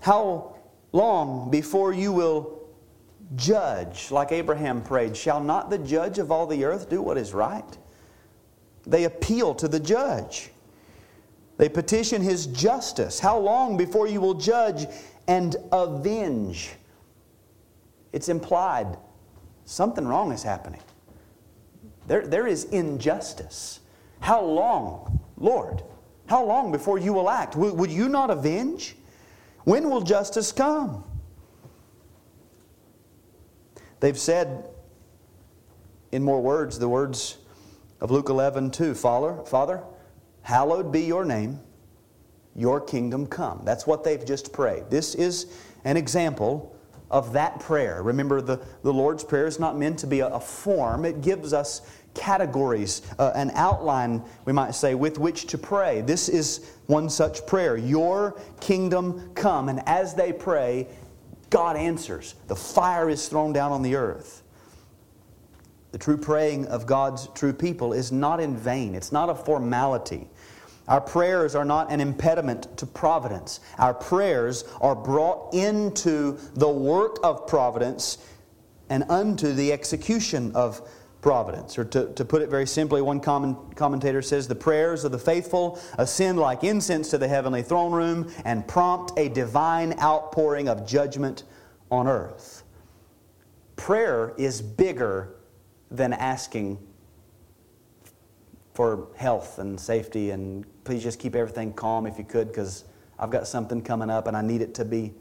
[0.00, 0.56] How
[0.92, 2.60] long before you will
[3.36, 5.16] judge, like Abraham prayed?
[5.16, 7.78] Shall not the judge of all the earth do what is right?
[8.86, 10.50] They appeal to the judge.
[11.58, 13.20] They petition his justice.
[13.20, 14.86] How long before you will judge
[15.30, 16.72] and avenge.
[18.12, 18.98] It's implied
[19.64, 20.80] something wrong is happening.
[22.08, 23.78] There, there is injustice.
[24.18, 25.84] How long, Lord?
[26.26, 27.54] How long before you will act?
[27.54, 28.96] Will, would you not avenge?
[29.64, 31.04] When will justice come?
[34.00, 34.68] They've said,
[36.12, 37.38] in more words, the words
[38.00, 39.82] of Luke 11, 2 Father, Father,
[40.42, 41.60] hallowed be your name
[42.54, 43.62] your kingdom come.
[43.64, 44.90] That's what they've just prayed.
[44.90, 45.46] This is
[45.84, 46.76] an example
[47.10, 48.02] of that prayer.
[48.02, 51.52] Remember, the, the Lord's Prayer is not meant to be a, a form, it gives
[51.52, 51.82] us
[52.14, 56.00] categories, uh, an outline, we might say, with which to pray.
[56.00, 59.68] This is one such prayer Your kingdom come.
[59.68, 60.88] And as they pray,
[61.50, 62.34] God answers.
[62.46, 64.42] The fire is thrown down on the earth.
[65.92, 70.28] The true praying of God's true people is not in vain, it's not a formality.
[70.88, 73.60] Our prayers are not an impediment to providence.
[73.78, 78.18] Our prayers are brought into the work of providence
[78.88, 80.88] and unto the execution of
[81.20, 81.78] providence.
[81.78, 85.18] Or to, to put it very simply, one common, commentator says the prayers of the
[85.18, 90.86] faithful ascend like incense to the heavenly throne room and prompt a divine outpouring of
[90.86, 91.44] judgment
[91.90, 92.62] on earth.
[93.76, 95.36] Prayer is bigger
[95.90, 96.78] than asking
[98.74, 102.84] for health and safety and please just keep everything calm if you could because
[103.18, 105.12] I've got something coming up and I need it to be.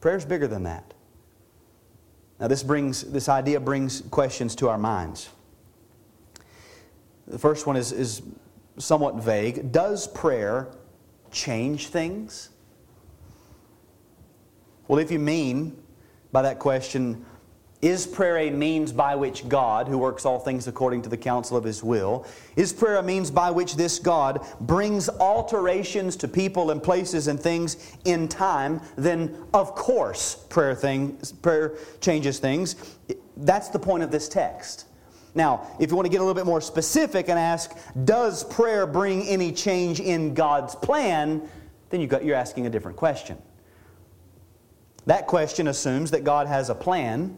[0.00, 0.94] Prayer's bigger than that.
[2.40, 5.30] Now this brings this idea brings questions to our minds.
[7.26, 8.22] The first one is, is
[8.78, 9.72] somewhat vague.
[9.72, 10.68] Does prayer
[11.32, 12.50] change things?
[14.86, 15.76] Well, if you mean
[16.30, 17.25] by that question,
[17.82, 21.56] is prayer a means by which God, who works all things according to the counsel
[21.56, 26.70] of His will, is prayer a means by which this God brings alterations to people
[26.70, 28.80] and places and things in time?
[28.96, 32.96] Then, of course, prayer, things, prayer changes things.
[33.36, 34.86] That's the point of this text.
[35.34, 38.86] Now, if you want to get a little bit more specific and ask, does prayer
[38.86, 41.46] bring any change in God's plan?
[41.90, 43.36] Then you got, you're asking a different question.
[45.04, 47.36] That question assumes that God has a plan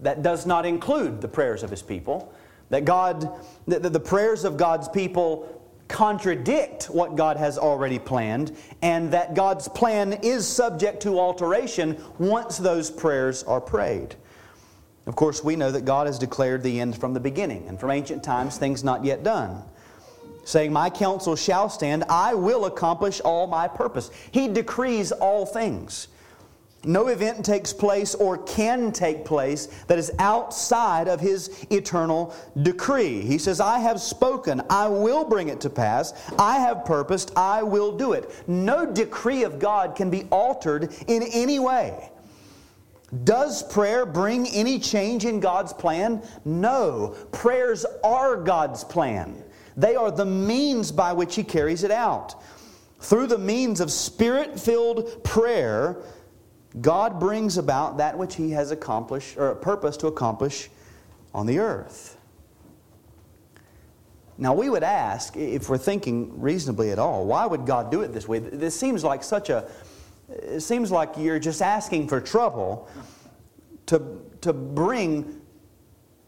[0.00, 2.32] that does not include the prayers of His people,
[2.70, 3.28] that God,
[3.66, 5.48] that the prayers of God's people
[5.88, 12.56] contradict what God has already planned, and that God's plan is subject to alteration once
[12.58, 14.16] those prayers are prayed.
[15.06, 17.90] Of course, we know that God has declared the end from the beginning, and from
[17.90, 19.62] ancient times, things not yet done.
[20.44, 24.10] Saying, My counsel shall stand, I will accomplish all my purpose.
[24.30, 26.08] He decrees all things.
[26.84, 33.22] No event takes place or can take place that is outside of His eternal decree.
[33.22, 37.62] He says, I have spoken, I will bring it to pass, I have purposed, I
[37.62, 38.48] will do it.
[38.48, 42.10] No decree of God can be altered in any way.
[43.22, 46.22] Does prayer bring any change in God's plan?
[46.44, 47.14] No.
[47.30, 49.42] Prayers are God's plan.
[49.76, 52.42] They are the means by which He carries it out.
[53.00, 55.98] Through the means of spirit filled prayer,
[56.80, 60.68] God brings about that which He has accomplished, or a purpose to accomplish
[61.32, 62.16] on the earth.
[64.36, 68.12] Now, we would ask, if we're thinking reasonably at all, why would God do it
[68.12, 68.40] this way?
[68.40, 69.70] This seems like such a,
[70.28, 72.88] it seems like you're just asking for trouble
[73.86, 75.40] to, to bring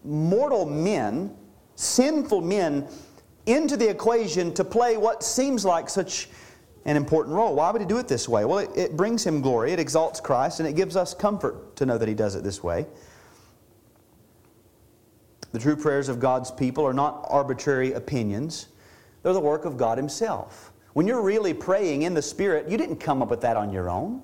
[0.04, 1.36] mortal men,
[1.74, 2.86] sinful men,
[3.46, 6.28] into the equation to play what seems like such
[6.86, 7.54] an important role.
[7.54, 8.44] Why would he do it this way?
[8.44, 11.86] Well, it, it, brings him glory, it exalts Christ, and it gives us comfort to
[11.86, 12.86] know that he does it this way.
[15.52, 18.68] The true prayers of God's people are not arbitrary opinions,
[19.22, 20.72] they're the work of God Himself.
[20.92, 23.90] When you're really praying in the Spirit, you didn't come up with that on your
[23.90, 24.22] own.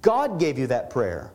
[0.00, 1.32] God gave you that prayer.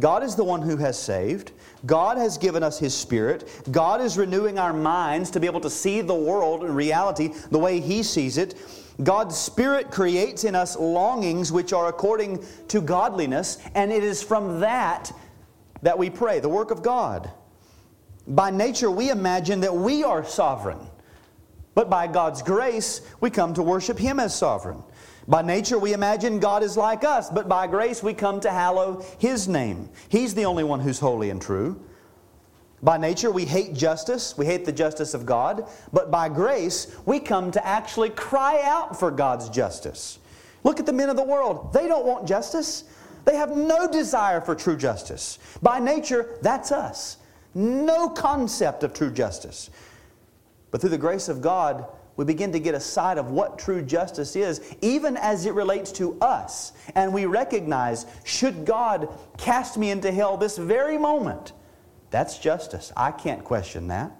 [0.00, 1.52] God is the one who has saved.
[1.86, 3.48] God has given us His Spirit.
[3.70, 7.58] God is renewing our minds to be able to see the world in reality the
[7.58, 8.54] way He sees it.
[9.02, 14.60] God's Spirit creates in us longings which are according to godliness, and it is from
[14.60, 15.12] that
[15.82, 17.30] that we pray, the work of God.
[18.26, 20.78] By nature, we imagine that we are sovereign,
[21.74, 24.82] but by God's grace, we come to worship Him as sovereign.
[25.26, 29.04] By nature, we imagine God is like us, but by grace, we come to hallow
[29.18, 29.88] His name.
[30.08, 31.82] He's the only one who's holy and true.
[32.82, 34.36] By nature, we hate justice.
[34.36, 35.68] We hate the justice of God.
[35.92, 40.18] But by grace, we come to actually cry out for God's justice.
[40.64, 41.72] Look at the men of the world.
[41.72, 42.84] They don't want justice.
[43.24, 45.38] They have no desire for true justice.
[45.62, 47.18] By nature, that's us.
[47.54, 49.70] No concept of true justice.
[50.72, 53.82] But through the grace of God, we begin to get a sight of what true
[53.82, 56.72] justice is, even as it relates to us.
[56.94, 59.08] And we recognize, should God
[59.38, 61.52] cast me into hell this very moment,
[62.12, 62.92] that's justice.
[62.96, 64.12] I can't question that.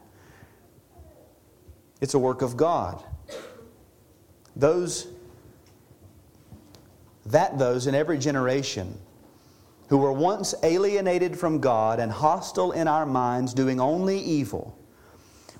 [2.00, 3.04] It's a work of God.
[4.56, 5.06] Those
[7.26, 8.98] that those in every generation
[9.88, 14.76] who were once alienated from God and hostile in our minds, doing only evil,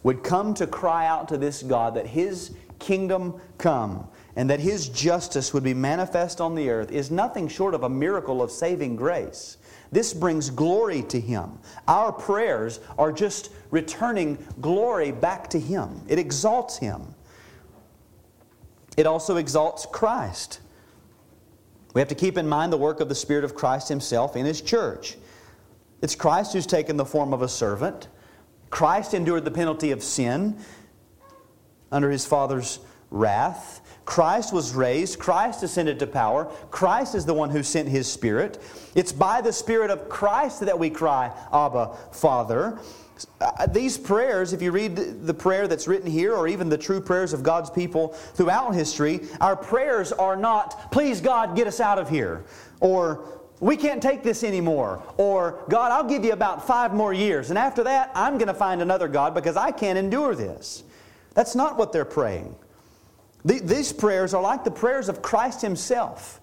[0.02, 4.88] would come to cry out to this God that His kingdom come and that His
[4.88, 8.96] justice would be manifest on the earth is nothing short of a miracle of saving
[8.96, 9.58] grace.
[9.92, 11.58] This brings glory to Him.
[11.86, 17.14] Our prayers are just returning glory back to Him, it exalts Him.
[18.96, 20.60] It also exalts Christ.
[21.94, 24.46] We have to keep in mind the work of the Spirit of Christ Himself in
[24.46, 25.16] His church.
[26.00, 28.08] It's Christ who's taken the form of a servant.
[28.70, 30.58] Christ endured the penalty of sin
[31.90, 32.80] under His Father's
[33.10, 33.81] wrath.
[34.04, 35.18] Christ was raised.
[35.18, 36.46] Christ ascended to power.
[36.70, 38.60] Christ is the one who sent His Spirit.
[38.94, 42.78] It's by the Spirit of Christ that we cry, Abba, Father.
[43.40, 47.00] Uh, these prayers, if you read the prayer that's written here, or even the true
[47.00, 51.98] prayers of God's people throughout history, our prayers are not, please God, get us out
[51.98, 52.44] of here,
[52.80, 53.24] or
[53.60, 57.58] we can't take this anymore, or God, I'll give you about five more years, and
[57.58, 60.82] after that, I'm going to find another God because I can't endure this.
[61.34, 62.56] That's not what they're praying.
[63.44, 66.40] These prayers are like the prayers of Christ Himself.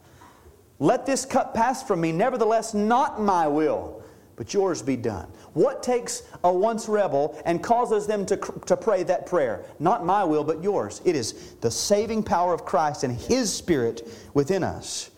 [0.80, 4.02] Let this cup pass from me, nevertheless, not my will,
[4.36, 5.28] but yours be done.
[5.54, 9.66] What takes a once rebel and causes them to, to pray that prayer?
[9.80, 11.02] Not my will, but yours.
[11.04, 15.12] It is the saving power of Christ and His Spirit within us.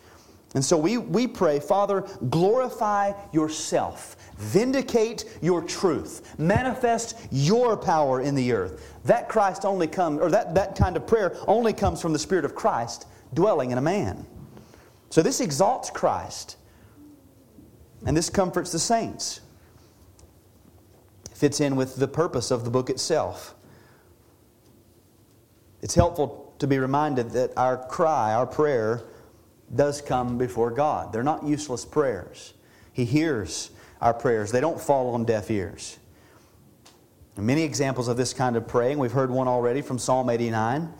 [0.54, 8.34] And so we, we pray, Father, glorify yourself, vindicate your truth, manifest your power in
[8.34, 8.94] the earth.
[9.04, 12.44] That Christ only comes, or that, that kind of prayer only comes from the Spirit
[12.44, 14.26] of Christ dwelling in a man.
[15.08, 16.56] So this exalts Christ,
[18.04, 19.40] and this comforts the saints.
[21.34, 23.54] Fits in with the purpose of the book itself.
[25.80, 29.02] It's helpful to be reminded that our cry, our prayer,
[29.74, 31.12] does come before God.
[31.12, 32.54] They're not useless prayers.
[32.92, 33.70] He hears
[34.00, 35.98] our prayers, they don't fall on deaf ears.
[37.36, 38.98] Many examples of this kind of praying.
[38.98, 40.92] We've heard one already from Psalm 89.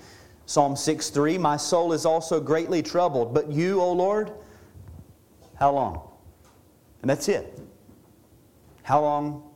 [0.47, 4.33] Psalm 6 3 My soul is also greatly troubled, but you, O Lord,
[5.57, 6.09] how long?
[7.03, 7.61] And that's it.
[8.83, 9.51] How long?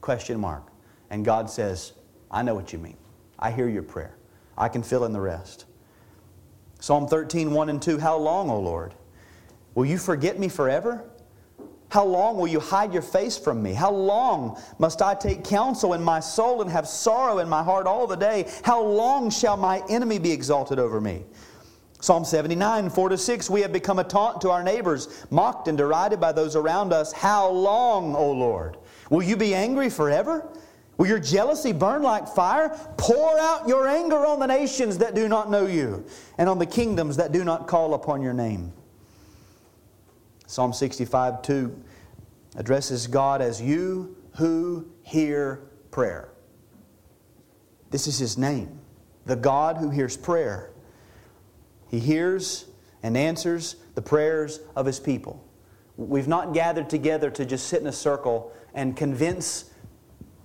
[0.00, 0.66] Question mark.
[1.10, 1.92] And God says,
[2.30, 2.96] I know what you mean.
[3.38, 4.16] I hear your prayer.
[4.58, 5.64] I can fill in the rest.
[6.80, 8.94] Psalm 13, 1 and 2 How long, O Lord?
[9.74, 11.04] Will you forget me forever?
[11.90, 13.72] How long will you hide your face from me?
[13.72, 17.86] How long must I take counsel in my soul and have sorrow in my heart
[17.86, 18.48] all the day?
[18.62, 21.24] How long shall my enemy be exalted over me?
[22.00, 25.76] Psalm 79, 4 to 6 We have become a taunt to our neighbors, mocked and
[25.76, 27.12] derided by those around us.
[27.12, 28.78] How long, O Lord?
[29.10, 30.48] Will you be angry forever?
[31.00, 32.78] Will your jealousy burn like fire?
[32.98, 36.04] Pour out your anger on the nations that do not know you,
[36.36, 38.70] and on the kingdoms that do not call upon your name.
[40.46, 41.82] Psalm 65 2
[42.56, 46.28] addresses God as you who hear prayer.
[47.88, 48.78] This is his name,
[49.24, 50.70] the God who hears prayer.
[51.88, 52.66] He hears
[53.02, 55.42] and answers the prayers of his people.
[55.96, 59.69] We've not gathered together to just sit in a circle and convince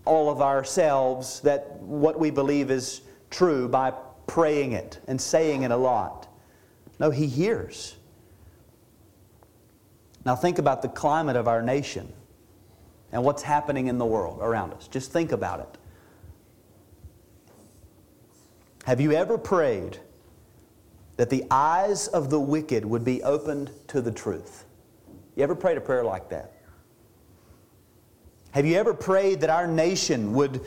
[0.05, 3.93] all of ourselves that what we believe is true by
[4.27, 6.27] praying it and saying it a lot.
[6.99, 7.95] No, he hears.
[10.25, 12.11] Now, think about the climate of our nation
[13.11, 14.87] and what's happening in the world around us.
[14.87, 15.77] Just think about it.
[18.85, 19.99] Have you ever prayed
[21.17, 24.65] that the eyes of the wicked would be opened to the truth?
[25.35, 26.54] You ever prayed a prayer like that?
[28.55, 30.61] Have you ever prayed that our nation would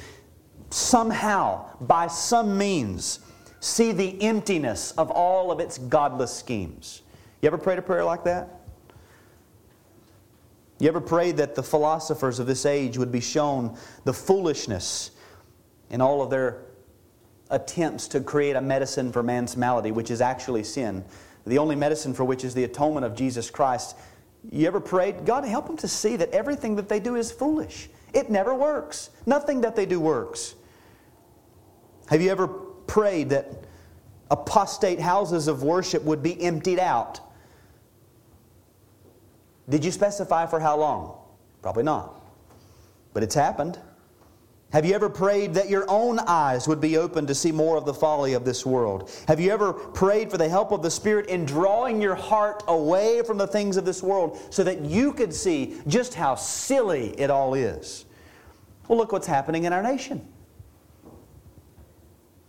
[0.69, 3.21] somehow, by some means,
[3.61, 7.01] see the emptiness of all of its godless schemes?
[7.41, 8.61] You ever prayed a prayer like that?
[10.79, 13.75] You ever prayed that the philosophers of this age would be shown
[14.05, 15.13] the foolishness
[15.89, 16.65] in all of their
[17.49, 21.03] attempts to create a medicine for man's malady, which is actually sin?
[21.47, 23.97] The only medicine for which is the atonement of Jesus Christ.
[24.51, 27.89] You ever prayed, God, help them to see that everything that they do is foolish?
[28.13, 29.11] It never works.
[29.27, 30.55] Nothing that they do works.
[32.07, 33.65] Have you ever prayed that
[34.31, 37.21] apostate houses of worship would be emptied out?
[39.69, 41.19] Did you specify for how long?
[41.61, 42.23] Probably not.
[43.13, 43.79] But it's happened.
[44.71, 47.87] Have you ever prayed that your own eyes would be open to see more of
[47.87, 49.11] the folly of this world?
[49.27, 53.23] Have you ever prayed for the help of the Spirit in drawing your heart away
[53.23, 57.31] from the things of this world so that you could see just how silly it
[57.31, 58.05] all is?
[58.89, 60.27] Well, look what's happening in our nation.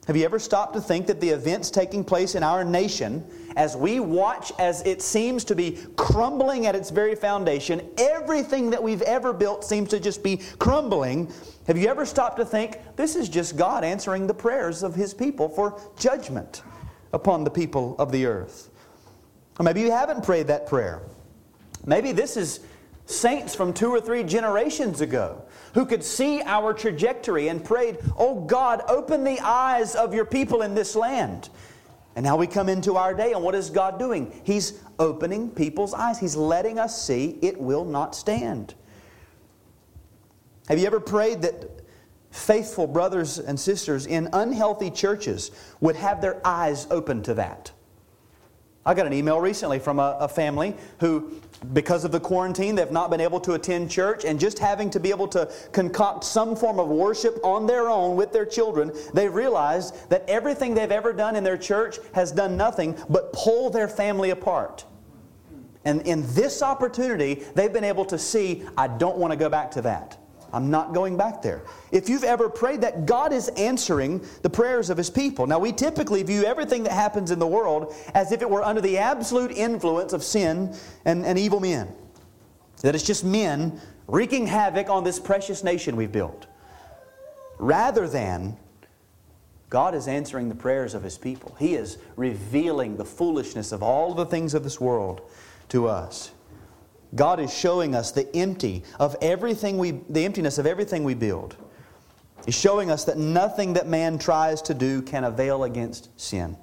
[0.10, 3.24] Have you ever stopped to think that the events taking place in our nation,
[3.56, 8.82] as we watch as it seems to be crumbling at its very foundation, everything that
[8.82, 11.32] we've ever built seems to just be crumbling?
[11.70, 15.14] Have you ever stopped to think this is just God answering the prayers of His
[15.14, 16.64] people for judgment
[17.14, 18.72] upon the people of the earth?
[19.60, 21.04] Or maybe you haven't prayed that prayer.
[21.86, 22.62] Maybe this is
[23.06, 25.44] saints from two or three generations ago
[25.76, 30.64] who could see our trajectory and prayed, Oh God, open the eyes of your people
[30.64, 31.50] in this land.
[32.16, 34.42] And now we come into our day, and what is God doing?
[34.44, 36.18] He's opening people's eyes.
[36.18, 38.74] He's letting us see it will not stand.
[40.70, 41.82] Have you ever prayed that
[42.30, 45.50] faithful brothers and sisters in unhealthy churches
[45.82, 47.72] would have their eyes open to that?
[48.86, 51.42] I got an email recently from a, a, family who,
[51.74, 55.00] because of the quarantine, they've not been able to attend church, and just having to
[55.00, 59.34] be able to concoct some form of worship on their own with their children, they've
[59.34, 63.88] realized that everything they've ever done in their church has done nothing but pull their
[63.88, 64.86] family apart.
[65.84, 69.72] And in this opportunity, they've been able to see, I don't want to go back
[69.72, 70.18] to that.
[70.52, 71.64] I'm not going back there.
[71.92, 75.48] If you've ever prayed that, God is answering the prayers of His people.
[75.48, 78.82] Now, we typically view everything that happens in the world as if it were under
[78.82, 80.76] the absolute influence of sin
[81.06, 81.94] and, and evil men.
[82.82, 86.48] That it's just men wreaking havoc on this precious nation we've built.
[87.58, 88.58] Rather than
[89.70, 94.14] God is answering the prayers of His people, He is revealing the foolishness of all
[94.14, 95.22] the things of this world
[95.70, 96.32] to us.
[97.16, 101.56] God is showing us the empty of everything we, the emptiness of everything we build.
[102.46, 106.58] He's showing us that nothing that man tries to do can avail against sin.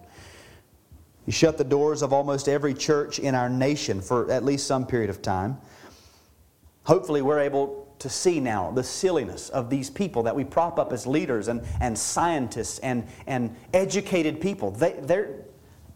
[1.24, 4.86] He shut the doors of almost every church in our nation for at least some
[4.86, 5.58] period of time.
[6.84, 10.92] Hopefully, we're able to see now the silliness of these people that we prop up
[10.92, 14.70] as leaders and, and scientists and, and educated people.
[14.70, 15.40] They, they're,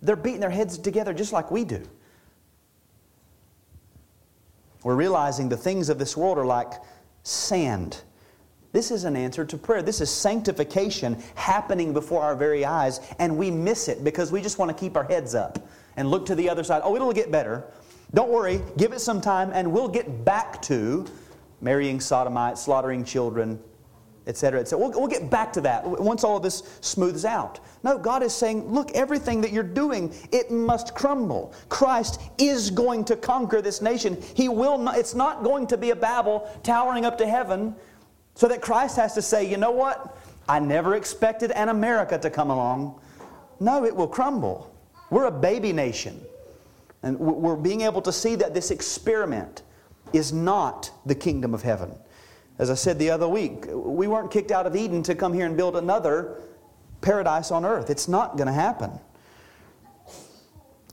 [0.03, 1.86] they're beating their heads together just like we do
[4.83, 6.72] We're realizing the things of this world are like
[7.22, 8.03] sand.
[8.72, 9.83] This is an answer to prayer.
[9.83, 14.59] This is sanctification happening before our very eyes, and we miss it because we just
[14.59, 15.59] want to keep our heads up
[15.97, 16.83] and look to the other side.
[16.85, 17.64] Oh, it'll get better.
[18.14, 21.07] Don't worry, give it some time, and we'll get back to
[21.61, 23.61] marrying sodomites, slaughtering children,
[24.26, 24.60] etc.
[24.60, 24.78] etc.
[24.78, 27.60] We'll, we'll get back to that once all of this smooths out.
[27.82, 31.54] No, God is saying, look, everything that you're doing, it must crumble.
[31.68, 34.20] Christ is going to conquer this nation.
[34.34, 37.74] He will not, it's not going to be a Babel towering up to heaven
[38.34, 40.18] so that Christ has to say, you know what?
[40.48, 43.00] I never expected an America to come along.
[43.60, 44.74] No, it will crumble.
[45.10, 46.20] We're a baby nation.
[47.02, 49.62] And we're being able to see that this experiment
[50.12, 51.94] is not the kingdom of heaven.
[52.61, 55.46] As I said the other week, we weren't kicked out of Eden to come here
[55.46, 56.42] and build another
[57.00, 57.88] paradise on earth.
[57.88, 59.00] It's not going to happen.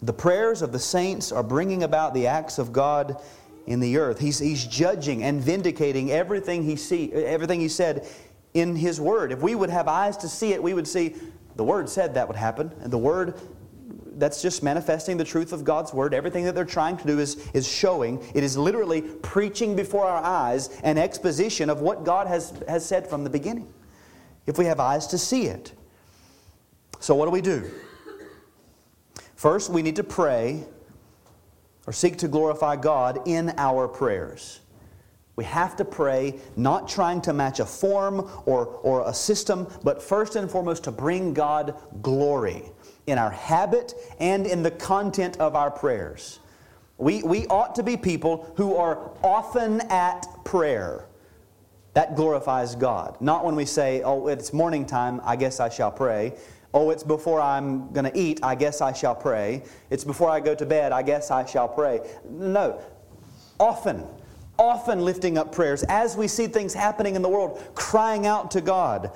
[0.01, 3.21] The prayers of the saints are bringing about the acts of God
[3.65, 4.17] in the earth.
[4.17, 8.07] He's, he's judging and vindicating everything he, see, everything he said
[8.53, 9.33] in His Word.
[9.33, 11.15] If we would have eyes to see it, we would see
[11.57, 13.33] the Word said that would happen, and the Word
[14.17, 16.13] that's just manifesting the truth of God's Word.
[16.13, 18.23] Everything that they're trying to do is, is showing.
[18.33, 23.07] It is literally preaching before our eyes an exposition of what God has, has said
[23.07, 23.71] from the beginning.
[24.45, 25.73] If we have eyes to see it.
[26.99, 27.69] So, what do we do?
[29.35, 30.63] First, we need to pray
[31.85, 34.61] or seek to glorify God in our prayers.
[35.35, 40.01] We have to pray, not trying to match a form or, or a system, but
[40.01, 42.63] first and foremost to bring God glory
[43.07, 46.39] in our habit and in the content of our prayers.
[46.97, 51.05] We, we ought to be people who are often at prayer.
[51.93, 53.19] That glorifies God.
[53.21, 56.33] Not when we say, oh, it's morning time, I guess I shall pray.
[56.73, 59.63] Oh, it's before I'm going to eat, I guess I shall pray.
[59.89, 62.01] It's before I go to bed, I guess I shall pray.
[62.29, 62.81] No.
[63.59, 64.05] Often,
[64.59, 68.61] often lifting up prayers as we see things happening in the world, crying out to
[68.61, 69.11] God.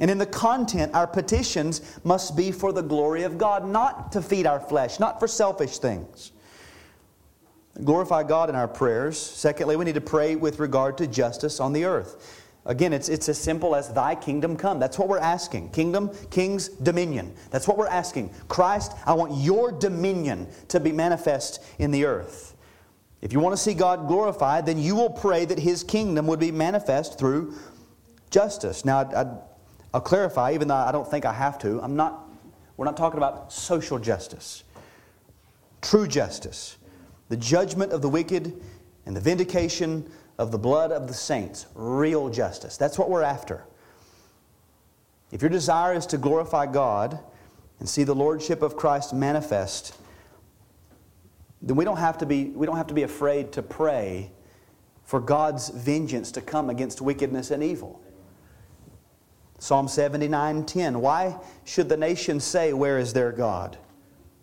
[0.00, 4.22] And in the content, our petitions must be for the glory of God, not to
[4.22, 6.32] feed our flesh, not for selfish things.
[7.82, 9.18] Glorify God in our prayers.
[9.18, 12.42] Secondly, we need to pray with regard to justice on the earth.
[12.66, 14.78] Again, it's, it's as simple as thy kingdom come.
[14.78, 15.70] That's what we're asking.
[15.70, 17.34] Kingdom, king's dominion.
[17.50, 18.30] That's what we're asking.
[18.48, 22.56] Christ, I want your dominion to be manifest in the earth.
[23.20, 26.40] If you want to see God glorified, then you will pray that his kingdom would
[26.40, 27.54] be manifest through
[28.30, 28.84] justice.
[28.84, 29.26] Now, I, I
[29.94, 32.28] I'll clarify, even though I don't think I have to, I'm not,
[32.76, 34.64] we're not talking about social justice.
[35.80, 36.78] True justice.
[37.28, 38.60] The judgment of the wicked
[39.06, 41.66] and the vindication of the blood of the saints.
[41.76, 42.76] Real justice.
[42.76, 43.64] That's what we're after.
[45.30, 47.20] If your desire is to glorify God
[47.78, 49.96] and see the lordship of Christ manifest,
[51.62, 54.32] then we don't have to be, we don't have to be afraid to pray
[55.04, 58.00] for God's vengeance to come against wickedness and evil.
[59.64, 61.00] Psalm 79 10.
[61.00, 63.78] Why should the nations say, Where is their God?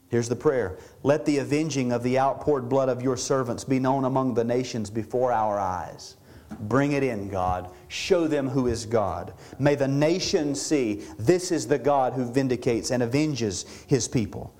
[0.09, 4.05] Here's the prayer Let the avenging of the outpoured blood of your servants be known
[4.05, 6.15] among the nations before our eyes.
[6.61, 7.69] Bring it in, God.
[7.87, 9.35] Show them who is God.
[9.59, 14.51] May the nations see this is the God who vindicates and avenges his people.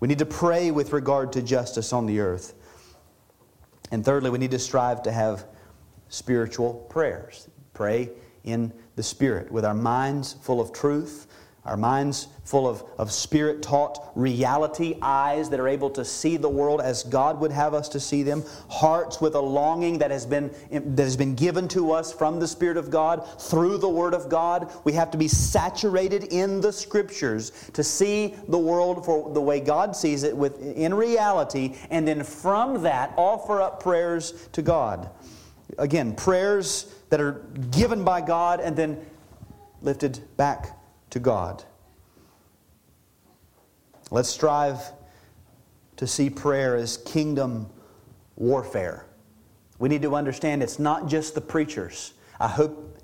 [0.00, 2.54] We need to pray with regard to justice on the earth.
[3.90, 5.44] And thirdly, we need to strive to have
[6.08, 7.50] spiritual prayers.
[7.74, 8.12] Pray
[8.46, 11.26] in the Spirit, with our minds full of truth,
[11.66, 16.48] our minds full of, of spirit taught reality, eyes that are able to see the
[16.48, 20.24] world as God would have us to see them, hearts with a longing that has
[20.24, 24.14] been, that has been given to us from the Spirit of God through the Word
[24.14, 24.70] of God.
[24.84, 29.58] We have to be saturated in the Scriptures to see the world for the way
[29.58, 35.10] God sees it with, in reality, and then from that offer up prayers to God.
[35.78, 39.04] Again, prayers that are given by God and then
[39.82, 40.78] lifted back
[41.10, 41.64] to God.
[44.10, 44.80] Let's strive
[45.96, 47.68] to see prayer as kingdom
[48.36, 49.06] warfare.
[49.78, 52.14] We need to understand it's not just the preachers.
[52.38, 52.98] I hope,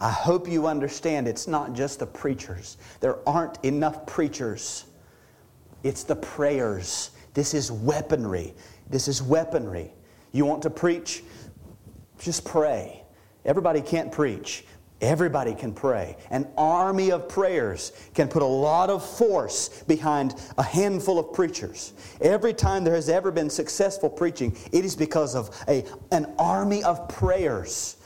[0.00, 2.76] I hope you understand it's not just the preachers.
[3.00, 4.84] There aren't enough preachers.
[5.82, 7.10] It's the prayers.
[7.34, 8.54] This is weaponry.
[8.88, 9.92] This is weaponry.
[10.32, 11.22] You want to preach?
[12.18, 13.02] Just pray.
[13.46, 14.64] Everybody can't preach.
[15.00, 16.16] Everybody can pray.
[16.30, 21.92] An army of prayers can put a lot of force behind a handful of preachers.
[22.22, 26.82] Every time there has ever been successful preaching, it is because of a, an army
[26.82, 27.96] of prayers.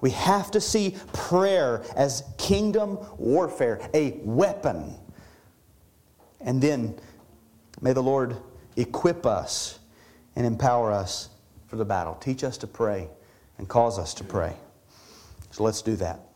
[0.00, 4.96] We have to see prayer as kingdom warfare, a weapon.
[6.40, 6.98] And then
[7.80, 8.36] may the Lord
[8.76, 9.78] equip us
[10.34, 11.30] and empower us
[11.68, 12.16] for the battle.
[12.16, 13.08] Teach us to pray
[13.58, 14.56] and cause us to pray.
[15.50, 16.27] So let's do that.